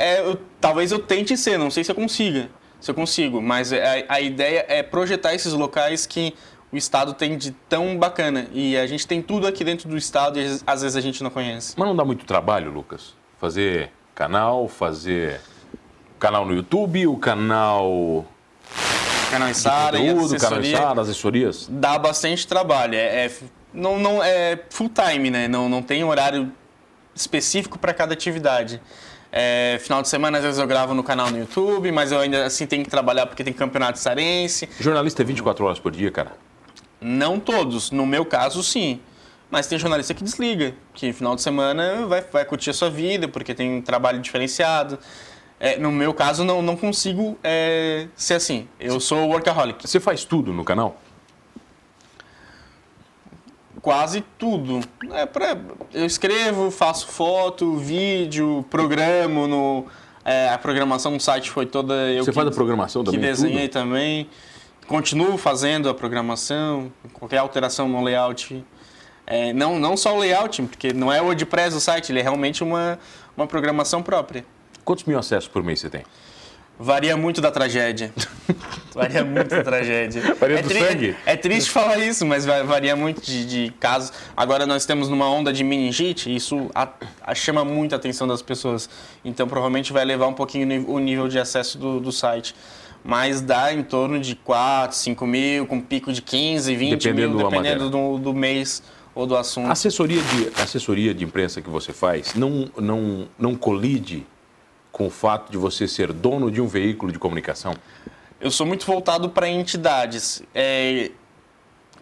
É, 0.00 0.20
eu, 0.20 0.40
talvez 0.58 0.90
eu 0.90 0.98
tente 0.98 1.36
ser, 1.36 1.58
não 1.58 1.70
sei 1.70 1.84
se 1.84 1.90
eu 1.90 1.94
consiga, 1.94 2.48
se 2.80 2.90
eu 2.90 2.94
consigo, 2.94 3.42
mas 3.42 3.70
a, 3.70 3.76
a 4.08 4.18
ideia 4.18 4.64
é 4.66 4.82
projetar 4.82 5.34
esses 5.34 5.52
locais 5.52 6.06
que 6.06 6.34
o 6.72 6.76
estado 6.76 7.12
tem 7.12 7.36
de 7.36 7.50
tão 7.68 7.98
bacana 7.98 8.46
e 8.50 8.78
a 8.78 8.86
gente 8.86 9.06
tem 9.06 9.20
tudo 9.20 9.46
aqui 9.46 9.62
dentro 9.62 9.90
do 9.90 9.98
estado 9.98 10.40
e 10.40 10.58
às 10.66 10.80
vezes 10.80 10.96
a 10.96 11.02
gente 11.02 11.22
não 11.22 11.28
conhece. 11.28 11.74
Mas 11.76 11.86
não 11.86 11.94
dá 11.94 12.02
muito 12.02 12.24
trabalho, 12.24 12.70
Lucas, 12.70 13.14
fazer 13.38 13.90
canal, 14.14 14.68
fazer 14.68 15.38
canal 16.18 16.46
no 16.46 16.54
YouTube, 16.54 17.06
o 17.06 17.18
canal 17.18 18.24
canal 19.30 19.50
em 19.50 19.54
Sara, 19.54 19.98
conteúdo, 19.98 20.38
canal 20.38 20.60
em 20.60 20.72
Sara, 20.72 21.00
assessorias. 21.02 21.68
Dá 21.70 21.98
bastante 21.98 22.46
trabalho, 22.46 22.94
é, 22.94 23.26
é, 23.26 23.32
não, 23.74 23.98
não 23.98 24.24
é 24.24 24.58
full 24.70 24.88
time, 24.88 25.30
né? 25.30 25.46
Não, 25.46 25.68
não 25.68 25.82
tem 25.82 26.02
horário 26.02 26.50
específico 27.14 27.78
para 27.78 27.92
cada 27.92 28.14
atividade. 28.14 28.80
É, 29.32 29.78
final 29.80 30.02
de 30.02 30.08
semana, 30.08 30.38
às 30.38 30.44
vezes 30.44 30.58
eu 30.58 30.66
gravo 30.66 30.92
no 30.92 31.04
canal 31.04 31.30
no 31.30 31.38
YouTube, 31.38 31.92
mas 31.92 32.10
eu 32.10 32.18
ainda 32.18 32.46
assim 32.46 32.66
tenho 32.66 32.82
que 32.82 32.90
trabalhar 32.90 33.26
porque 33.26 33.44
tem 33.44 33.52
campeonato 33.52 33.98
sarense. 33.98 34.68
Jornalista 34.80 35.22
é 35.22 35.24
24 35.24 35.64
horas 35.64 35.78
por 35.78 35.92
dia, 35.92 36.10
cara? 36.10 36.32
Não 37.00 37.38
todos. 37.38 37.90
No 37.90 38.04
meu 38.04 38.24
caso, 38.24 38.62
sim. 38.62 39.00
Mas 39.50 39.66
tem 39.66 39.78
jornalista 39.78 40.14
que 40.14 40.22
desliga, 40.22 40.74
que 40.94 41.12
final 41.12 41.34
de 41.34 41.42
semana 41.42 42.06
vai, 42.06 42.20
vai 42.20 42.44
curtir 42.44 42.70
a 42.70 42.72
sua 42.72 42.88
vida, 42.88 43.26
porque 43.26 43.52
tem 43.52 43.78
um 43.78 43.82
trabalho 43.82 44.20
diferenciado. 44.20 44.98
É, 45.58 45.76
no 45.76 45.90
meu 45.90 46.14
caso, 46.14 46.44
não, 46.44 46.62
não 46.62 46.76
consigo 46.76 47.36
é, 47.42 48.06
ser 48.14 48.34
assim. 48.34 48.68
Eu 48.78 49.00
sou 49.00 49.28
workaholic. 49.28 49.88
Você 49.88 49.98
faz 49.98 50.24
tudo 50.24 50.52
no 50.52 50.64
canal? 50.64 51.00
Quase 53.80 54.22
tudo. 54.38 54.80
É 55.12 55.26
pra, 55.26 55.56
eu 55.92 56.04
escrevo, 56.04 56.70
faço 56.70 57.06
foto, 57.08 57.76
vídeo, 57.76 58.64
programo 58.70 59.46
no 59.46 59.86
é, 60.24 60.50
a 60.50 60.58
programação 60.58 61.16
do 61.16 61.22
site 61.22 61.50
foi 61.50 61.66
toda 61.66 61.94
eu 62.10 62.24
Você 62.24 62.30
que, 62.30 62.34
faz 62.34 62.46
a 62.46 62.50
programação 62.50 63.02
também? 63.02 63.20
Que 63.20 63.26
desenhei 63.26 63.68
tudo? 63.68 63.82
também. 63.82 64.28
Continuo 64.86 65.38
fazendo 65.38 65.88
a 65.88 65.94
programação, 65.94 66.92
qualquer 67.12 67.38
alteração 67.38 67.88
no 67.88 68.02
layout. 68.02 68.64
É, 69.26 69.52
não, 69.52 69.78
não 69.78 69.96
só 69.96 70.14
o 70.14 70.18
layout, 70.18 70.62
porque 70.62 70.92
não 70.92 71.12
é 71.12 71.22
o 71.22 71.26
WordPress 71.26 71.76
o 71.76 71.80
site, 71.80 72.10
ele 72.10 72.18
é 72.18 72.22
realmente 72.22 72.62
uma, 72.62 72.98
uma 73.36 73.46
programação 73.46 74.02
própria. 74.02 74.44
Quantos 74.84 75.04
mil 75.04 75.18
acessos 75.18 75.48
por 75.48 75.62
mês 75.62 75.80
você 75.80 75.88
tem? 75.88 76.02
Varia 76.82 77.14
muito 77.14 77.42
da 77.42 77.50
tragédia. 77.50 78.10
varia 78.94 79.22
muito 79.22 79.50
da 79.50 79.62
tragédia. 79.62 80.34
Varia 80.34 80.60
é 80.60 80.62
do 80.62 80.72
sangue? 80.72 81.16
É 81.26 81.36
triste 81.36 81.70
falar 81.70 81.98
isso, 81.98 82.24
mas 82.24 82.46
varia 82.46 82.96
muito 82.96 83.20
de, 83.20 83.44
de, 83.44 83.72
casos. 83.78 84.10
Agora 84.34 84.64
nós 84.64 84.86
temos 84.86 85.10
numa 85.10 85.28
onda 85.28 85.52
de 85.52 85.62
meningite, 85.62 86.34
isso 86.34 86.70
a, 86.74 86.88
a 87.22 87.34
chama 87.34 87.66
muito 87.66 87.94
a 87.94 87.96
atenção 87.96 88.26
das 88.26 88.40
pessoas. 88.40 88.88
Então 89.22 89.46
provavelmente 89.46 89.92
vai 89.92 90.06
levar 90.06 90.26
um 90.26 90.32
pouquinho 90.32 90.90
o 90.90 90.98
nível 90.98 91.28
de 91.28 91.38
acesso 91.38 91.76
do, 91.76 92.00
do 92.00 92.10
site. 92.10 92.54
Mas 93.04 93.42
dá 93.42 93.74
em 93.74 93.82
torno 93.82 94.18
de 94.18 94.34
4, 94.34 94.96
5 94.96 95.26
mil, 95.26 95.66
com 95.66 95.82
pico 95.82 96.10
de 96.10 96.22
15, 96.22 96.74
20 96.74 96.90
dependendo 96.92 97.36
mil, 97.36 97.50
dependendo 97.50 97.90
do, 97.90 98.16
do 98.16 98.32
mês 98.32 98.82
ou 99.14 99.26
do 99.26 99.36
assunto. 99.36 99.68
A 99.68 99.72
assessoria 99.72 100.22
de, 100.22 100.62
assessoria 100.62 101.12
de 101.12 101.24
imprensa 101.24 101.60
que 101.60 101.68
você 101.68 101.92
faz 101.92 102.34
não, 102.34 102.70
não, 102.78 103.28
não 103.38 103.54
colide 103.54 104.26
com 105.00 105.06
o 105.06 105.10
fato 105.10 105.50
de 105.50 105.56
você 105.56 105.88
ser 105.88 106.12
dono 106.12 106.50
de 106.50 106.60
um 106.60 106.66
veículo 106.66 107.10
de 107.10 107.18
comunicação? 107.18 107.74
Eu 108.38 108.50
sou 108.50 108.66
muito 108.66 108.84
voltado 108.84 109.30
para 109.30 109.48
entidades. 109.48 110.42
É, 110.54 111.10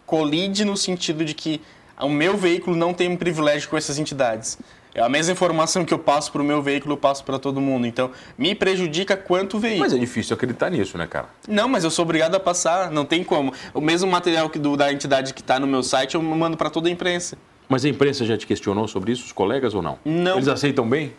colide 0.05 0.65
no 0.65 0.77
sentido 0.77 1.25
de 1.25 1.33
que 1.33 1.61
o 2.01 2.09
meu 2.09 2.37
veículo 2.37 2.75
não 2.75 2.93
tem 2.93 3.09
um 3.09 3.17
privilégio 3.17 3.69
com 3.69 3.77
essas 3.77 4.01
entidades. 4.01 4.59
É 4.93 5.01
a 5.01 5.09
mesma 5.09 5.33
informação 5.33 5.85
que 5.85 5.95
eu 5.95 5.99
passo 6.01 6.33
para 6.33 6.43
o 6.43 6.45
meu 6.45 6.61
veículo, 6.61 6.95
eu 6.95 6.97
passo 6.97 7.23
para 7.23 7.39
todo 7.39 7.61
mundo. 7.61 7.87
Então, 7.87 8.11
me 8.37 8.53
prejudica 8.53 9.17
quanto 9.17 9.61
veículo. 9.61 9.85
Mas 9.85 9.93
é 9.93 9.99
difícil 9.99 10.35
acreditar 10.35 10.69
nisso, 10.69 10.99
né, 10.99 11.07
cara? 11.07 11.29
Não, 11.47 11.69
mas 11.69 11.85
eu 11.85 11.93
sou 11.93 12.03
obrigado 12.03 12.35
a 12.35 12.41
passar, 12.41 12.91
não 12.91 13.05
tem 13.05 13.23
como. 13.23 13.53
O 13.73 13.81
mesmo 13.81 14.11
material 14.11 14.51
que 14.51 14.59
do, 14.59 14.77
da 14.77 14.93
entidade 14.93 15.33
que 15.33 15.41
está 15.41 15.61
no 15.61 15.69
meu 15.69 15.85
site, 15.85 16.17
eu 16.17 16.23
mando 16.23 16.57
para 16.57 16.69
toda 16.69 16.89
a 16.89 16.91
imprensa. 16.91 17.39
Mas 17.69 17.85
a 17.85 17.89
imprensa 17.89 18.25
já 18.25 18.37
te 18.37 18.45
questionou 18.45 18.89
sobre 18.89 19.13
isso, 19.13 19.25
os 19.25 19.31
colegas 19.31 19.73
ou 19.73 19.83
não? 19.83 20.01
Não. 20.05 20.35
Eles 20.35 20.49
aceitam 20.49 20.89
bem? 20.89 21.13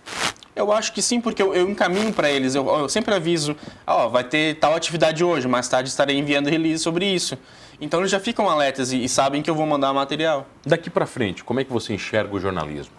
Eu 0.60 0.74
acho 0.74 0.92
que 0.92 1.02
sim, 1.02 1.22
porque 1.22 1.42
eu, 1.42 1.56
eu 1.56 1.70
encaminho 1.70 2.12
para 2.12 2.30
eles. 2.30 2.54
Eu, 2.54 2.68
eu, 2.68 2.90
sempre 2.90 3.16
aviso, 3.16 3.56
ó, 3.88 4.10
vai 4.10 4.26
ter 4.26 4.56
tal 4.56 4.76
atividade 4.76 5.24
hoje, 5.24 5.48
mais 5.48 5.70
tarde 5.70 5.88
estarei 5.88 6.18
enviando 6.18 6.50
release 6.50 6.84
sobre 6.84 7.06
isso. 7.06 7.38
Então 7.80 8.02
eles 8.02 8.12
já 8.12 8.20
ficam 8.20 8.50
alertas 8.50 8.92
e, 8.92 9.02
e 9.02 9.08
sabem 9.08 9.42
que 9.42 9.50
eu 9.50 9.56
vou 9.56 9.66
mandar 9.66 9.94
material. 9.94 10.46
Daqui 10.66 10.90
para 10.90 11.06
frente, 11.06 11.46
como 11.46 11.62
é 11.62 11.64
que 11.64 11.72
você 11.72 11.94
enxerga 11.94 12.36
o 12.36 12.40
jornalismo? 12.42 12.94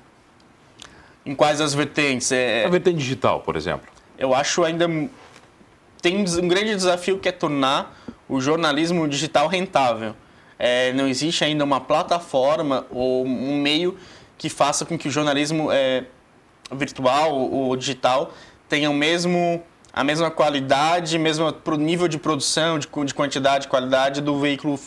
Em 1.26 1.34
quais 1.34 1.60
as 1.60 1.74
vertentes? 1.74 2.32
É... 2.32 2.64
A 2.64 2.70
vertente 2.70 2.96
digital, 2.96 3.40
por 3.40 3.56
exemplo. 3.56 3.86
Eu 4.16 4.34
acho 4.34 4.64
ainda 4.64 4.88
tem 6.00 6.16
um 6.16 6.48
grande 6.48 6.74
desafio 6.74 7.18
que 7.18 7.28
é 7.28 7.32
tornar 7.32 7.94
o 8.26 8.40
jornalismo 8.40 9.06
digital 9.06 9.48
rentável. 9.48 10.16
É, 10.58 10.94
não 10.94 11.06
existe 11.06 11.44
ainda 11.44 11.62
uma 11.62 11.80
plataforma 11.80 12.86
ou 12.90 13.26
um 13.26 13.60
meio 13.60 13.98
que 14.38 14.48
faça 14.48 14.86
com 14.86 14.96
que 14.96 15.08
o 15.08 15.10
jornalismo 15.10 15.70
é, 15.70 16.04
virtual 16.72 17.34
ou 17.34 17.76
digital 17.76 18.32
tenha 18.68 18.90
o 18.90 18.94
mesmo 18.94 19.62
a 19.92 20.04
mesma 20.04 20.30
qualidade, 20.30 21.18
mesmo 21.18 21.52
nível 21.78 22.06
de 22.06 22.16
produção, 22.16 22.78
de, 22.78 22.88
de 23.04 23.12
quantidade, 23.12 23.66
qualidade 23.66 24.20
do 24.20 24.38
veículo 24.38 24.78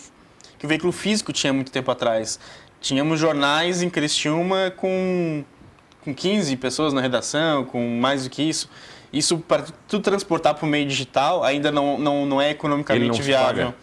que 0.57 0.65
o 0.65 0.69
veículo 0.69 0.93
físico 0.93 1.33
tinha 1.33 1.51
muito 1.51 1.73
tempo 1.73 1.91
atrás. 1.91 2.39
Tínhamos 2.79 3.19
jornais 3.19 3.81
em 3.81 3.89
Criciúma 3.89 4.71
com, 4.77 5.43
com 6.05 6.15
15 6.15 6.55
pessoas 6.55 6.93
na 6.93 7.01
redação, 7.01 7.65
com 7.65 7.99
mais 7.99 8.23
do 8.23 8.29
que 8.29 8.41
isso. 8.41 8.69
Isso, 9.11 9.39
para 9.39 9.65
tu 9.89 9.99
transportar 9.99 10.55
para 10.55 10.65
o 10.65 10.69
meio 10.69 10.87
digital, 10.87 11.43
ainda 11.43 11.69
não, 11.69 11.97
não, 11.99 12.25
não 12.25 12.41
é 12.41 12.49
economicamente 12.49 13.17
não 13.19 13.25
viável. 13.25 13.73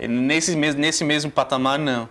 Nesse, 0.00 0.56
nesse 0.56 1.04
mesmo 1.04 1.30
patamar, 1.30 1.78
não. 1.78 2.08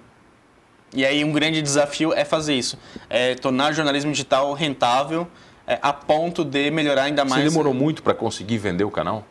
E 0.93 1.05
aí 1.05 1.23
um 1.23 1.31
grande 1.31 1.61
desafio 1.61 2.13
é 2.13 2.25
fazer 2.25 2.55
isso, 2.55 2.77
é 3.09 3.35
tornar 3.35 3.71
o 3.71 3.73
jornalismo 3.73 4.11
digital 4.11 4.51
rentável 4.53 5.27
é, 5.65 5.79
a 5.81 5.93
ponto 5.93 6.43
de 6.43 6.69
melhorar 6.69 7.03
ainda 7.03 7.23
mais. 7.23 7.43
Você 7.43 7.49
demorou 7.49 7.73
muito 7.73 8.03
para 8.03 8.13
conseguir 8.13 8.57
vender 8.57 8.83
o 8.83 8.91
canal? 8.91 9.25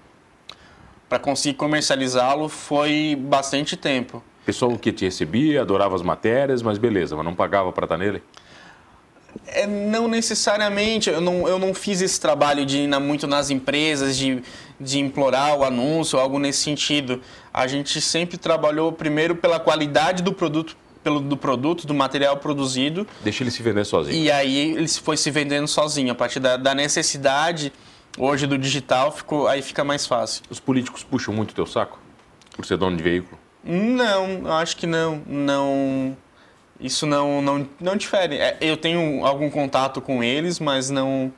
Para 1.09 1.19
conseguir 1.19 1.57
comercializá-lo 1.57 2.49
foi 2.49 3.17
bastante 3.21 3.77
tempo. 3.77 4.23
Pessoal 4.47 4.77
que 4.79 4.91
te 4.91 5.05
recebia, 5.05 5.61
adorava 5.61 5.95
as 5.95 6.03
matérias, 6.03 6.63
mas 6.63 6.79
beleza, 6.79 7.15
mas 7.15 7.25
não 7.25 7.35
pagava 7.35 7.71
para 7.73 7.85
estar 7.85 7.99
tá 7.99 8.03
nele? 8.03 8.23
É, 9.47 9.67
não 9.67 10.09
necessariamente, 10.09 11.11
eu 11.11 11.21
não, 11.21 11.47
eu 11.47 11.59
não 11.59 11.75
fiz 11.75 12.01
esse 12.01 12.19
trabalho 12.19 12.65
de 12.65 12.79
ir 12.79 12.87
na, 12.87 12.99
muito 12.99 13.27
nas 13.27 13.51
empresas, 13.51 14.17
de, 14.17 14.43
de 14.81 14.99
implorar 14.99 15.57
o 15.57 15.65
anúncio, 15.65 16.19
algo 16.19 16.39
nesse 16.39 16.61
sentido. 16.63 17.21
A 17.53 17.67
gente 17.67 18.01
sempre 18.01 18.39
trabalhou 18.39 18.91
primeiro 18.93 19.37
pela 19.37 19.61
qualidade 19.61 20.23
do 20.23 20.33
produto 20.33 20.77
pelo, 21.03 21.21
do 21.21 21.37
produto, 21.37 21.87
do 21.87 21.95
material 21.95 22.37
produzido. 22.37 23.07
Deixa 23.23 23.43
ele 23.43 23.51
se 23.51 23.63
vender 23.63 23.85
sozinho. 23.85 24.17
E 24.17 24.31
aí 24.31 24.75
ele 24.77 24.89
foi 24.89 25.17
se 25.17 25.31
vendendo 25.31 25.67
sozinho. 25.67 26.13
A 26.13 26.15
partir 26.15 26.41
da, 26.41 26.57
da 26.57 26.75
necessidade 26.75 27.73
hoje 28.19 28.47
do 28.47 28.59
digital, 28.59 29.13
ficou, 29.13 29.49
aí 29.49 29.63
fica 29.63 29.85
mais 29.85 30.07
fácil. 30.07 30.43
Os 30.51 30.61
políticos 30.61 31.03
puxam 31.03 31.35
muito 31.35 31.53
o 31.53 31.55
teu 31.55 31.67
saco? 31.67 31.99
Por 32.55 32.65
ser 32.65 32.77
dono 32.77 32.97
de 32.97 33.03
veículo? 33.03 33.39
Não, 33.65 34.53
acho 34.53 34.77
que 34.77 34.87
não. 34.87 35.23
Não. 35.27 36.17
Isso 36.79 37.07
não, 37.07 37.43
não, 37.43 37.69
não 37.79 37.97
difere. 37.97 38.37
É, 38.37 38.57
eu 38.61 38.77
tenho 38.77 39.25
algum 39.25 39.51
contato 39.51 40.01
com 40.01 40.23
eles, 40.23 40.59
mas 40.59 40.91
não. 40.91 41.33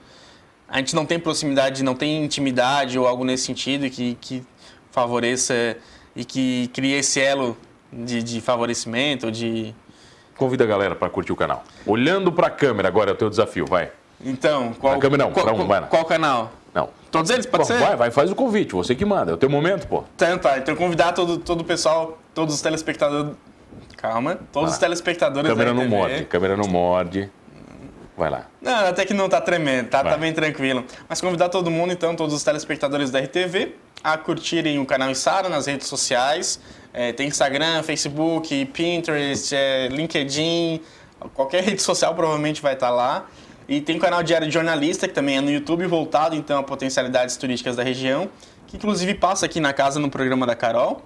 A 0.69 0.79
gente 0.79 0.95
não 0.95 1.05
tem 1.05 1.19
proximidade, 1.19 1.83
não 1.83 1.95
tem 1.95 2.25
intimidade 2.25 2.99
ou 2.99 3.07
algo 3.07 3.25
nesse 3.25 3.45
sentido 3.45 3.91
que, 3.91 4.17
que 4.21 4.43
favoreça 4.91 5.77
e 6.17 6.25
que 6.25 6.71
crie 6.73 6.95
esse 6.95 7.21
elo 7.21 7.57
de, 7.93 8.23
de 8.23 8.41
favorecimento, 8.41 9.31
de... 9.31 9.75
Convida 10.37 10.65
a 10.65 10.67
galera 10.67 10.95
para 10.95 11.11
curtir 11.11 11.33
o 11.33 11.37
canal. 11.37 11.63
Olhando 11.87 12.33
para 12.33 12.47
a 12.47 12.51
câmera, 12.51 12.89
agora 12.89 13.11
é 13.11 13.13
o 13.13 13.17
teu 13.17 13.29
desafio, 13.29 13.67
vai. 13.67 13.91
Então, 14.25 14.73
qual... 14.73 14.99
Câmera 14.99 15.25
não, 15.25 15.33
qual, 15.33 15.55
um, 15.55 15.67
vai 15.67 15.81
lá. 15.81 15.87
qual 15.87 16.05
canal? 16.05 16.53
Não. 16.73 16.89
Todos 17.11 17.31
eles, 17.31 17.45
pode 17.45 17.65
pô, 17.65 17.73
ser? 17.73 17.79
Vai, 17.79 17.97
vai, 17.97 18.11
faz 18.11 18.31
o 18.31 18.35
convite, 18.35 18.73
você 18.73 18.95
que 18.95 19.05
manda, 19.05 19.33
é 19.33 19.35
o 19.35 19.37
teu 19.37 19.51
momento, 19.51 19.87
pô. 19.87 20.05
Então 20.17 20.39
tá, 20.39 20.59
então 20.59 20.75
convidar 20.75 21.13
todo, 21.13 21.37
todo 21.39 21.61
o 21.61 21.65
pessoal, 21.65 22.19
todos 22.35 22.55
os 22.55 22.63
telespectadores... 22.63 23.37
Calma, 23.97 24.39
todos 24.51 24.73
os 24.73 24.79
telespectadores 24.79 25.49
câmera 25.49 25.73
não 25.73 25.87
morde, 25.87 26.25
câmera 26.25 26.57
não 26.57 26.67
morde. 26.67 27.31
Vai 28.17 28.29
lá. 28.29 28.47
Não, 28.61 28.89
até 28.89 29.05
que 29.05 29.15
não 29.15 29.29
tá 29.29 29.41
tremendo, 29.41 29.89
tá, 29.89 30.03
tá 30.03 30.17
bem 30.17 30.33
tranquilo. 30.33 30.85
Mas 31.09 31.21
convidar 31.21 31.49
todo 31.49 31.71
mundo, 31.71 31.93
então, 31.93 32.15
todos 32.15 32.35
os 32.35 32.43
telespectadores 32.45 33.11
da 33.11 33.21
RTV, 33.21 33.75
a 34.05 34.19
curtirem 34.19 34.79
o 34.79 34.87
canal 34.87 35.11
Isara 35.11 35.49
nas 35.49 35.67
redes 35.67 35.87
sociais. 35.87 36.61
É, 36.93 37.13
tem 37.13 37.29
Instagram, 37.29 37.83
Facebook, 37.83 38.67
Pinterest, 38.67 39.55
é, 39.55 39.89
LinkedIn, 39.89 40.81
qualquer 41.35 41.63
rede 41.65 41.81
social 41.81 42.15
provavelmente 42.15 42.61
vai 42.61 42.75
estar 42.75 42.91
lá. 42.91 43.27
E 43.69 43.81
tem 43.81 43.97
o 43.97 44.01
canal 44.01 44.23
Diário 44.23 44.47
de 44.47 44.53
Jornalista, 44.53 45.09
que 45.09 45.15
também 45.15 45.39
é 45.39 45.41
no 45.41 45.51
YouTube, 45.51 45.87
voltado 45.87 46.35
então 46.35 46.59
a 46.59 46.63
potencialidades 46.63 47.37
turísticas 47.37 47.77
da 47.77 47.83
região, 47.83 48.29
que 48.67 48.77
inclusive 48.77 49.15
passa 49.15 49.47
aqui 49.47 49.61
na 49.61 49.73
casa 49.73 49.99
no 49.99 50.11
programa 50.11 50.47
da 50.47 50.55
Carol. 50.55 51.03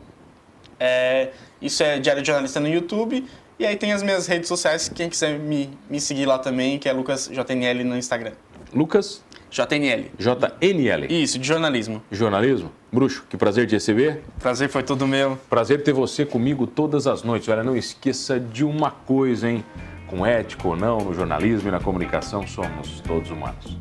É, 0.81 1.31
isso 1.61 1.83
é 1.83 1.99
Diário 1.99 2.23
de 2.23 2.27
Jornalista 2.27 2.59
no 2.59 2.69
YouTube. 2.69 3.25
E 3.59 3.65
aí 3.65 3.77
tem 3.77 3.93
as 3.93 4.03
minhas 4.03 4.27
redes 4.27 4.49
sociais, 4.49 4.89
quem 4.89 5.09
quiser 5.09 5.39
me, 5.39 5.71
me 5.89 5.99
seguir 5.99 6.27
lá 6.27 6.39
também, 6.39 6.79
que 6.79 6.89
é 6.89 6.93
LucasJNL 6.93 7.85
no 7.85 7.97
Instagram. 7.97 8.33
Lucas? 8.75 9.25
JNL. 9.51 10.11
JNL. 10.19 11.07
Isso, 11.09 11.39
de 11.39 11.47
jornalismo. 11.47 12.03
Jornalismo? 12.11 12.71
Bruxo, 12.97 13.25
que 13.29 13.37
prazer 13.37 13.67
te 13.67 13.75
receber. 13.75 14.23
Prazer 14.41 14.71
foi 14.71 14.83
todo 14.83 15.07
meu. 15.07 15.37
Prazer 15.51 15.83
ter 15.83 15.93
você 15.93 16.25
comigo 16.25 16.67
todas 16.67 17.07
as 17.07 17.23
noites. 17.23 17.47
Olha, 17.47 17.63
não 17.63 17.77
esqueça 17.77 18.41
de 18.41 18.65
uma 18.65 18.91
coisa, 18.91 19.51
hein? 19.51 19.63
Com 20.07 20.25
ética 20.25 20.67
ou 20.67 20.75
não, 20.75 21.01
no 21.01 21.13
jornalismo 21.13 21.69
e 21.69 21.71
na 21.71 21.79
comunicação, 21.79 22.47
somos 22.47 23.01
todos 23.01 23.31
humanos. 23.31 23.77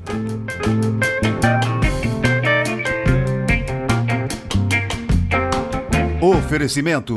Oferecimento 6.22 7.14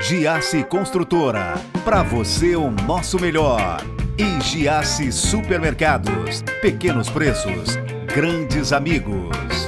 Giasse 0.00 0.64
Construtora. 0.64 1.60
Para 1.84 2.02
você 2.02 2.56
o 2.56 2.70
nosso 2.70 3.20
melhor. 3.20 3.84
E 4.16 4.40
Giasse 4.40 5.12
Supermercados. 5.12 6.40
Pequenos 6.62 7.10
preços, 7.10 7.76
grandes 8.06 8.72
amigos. 8.72 9.61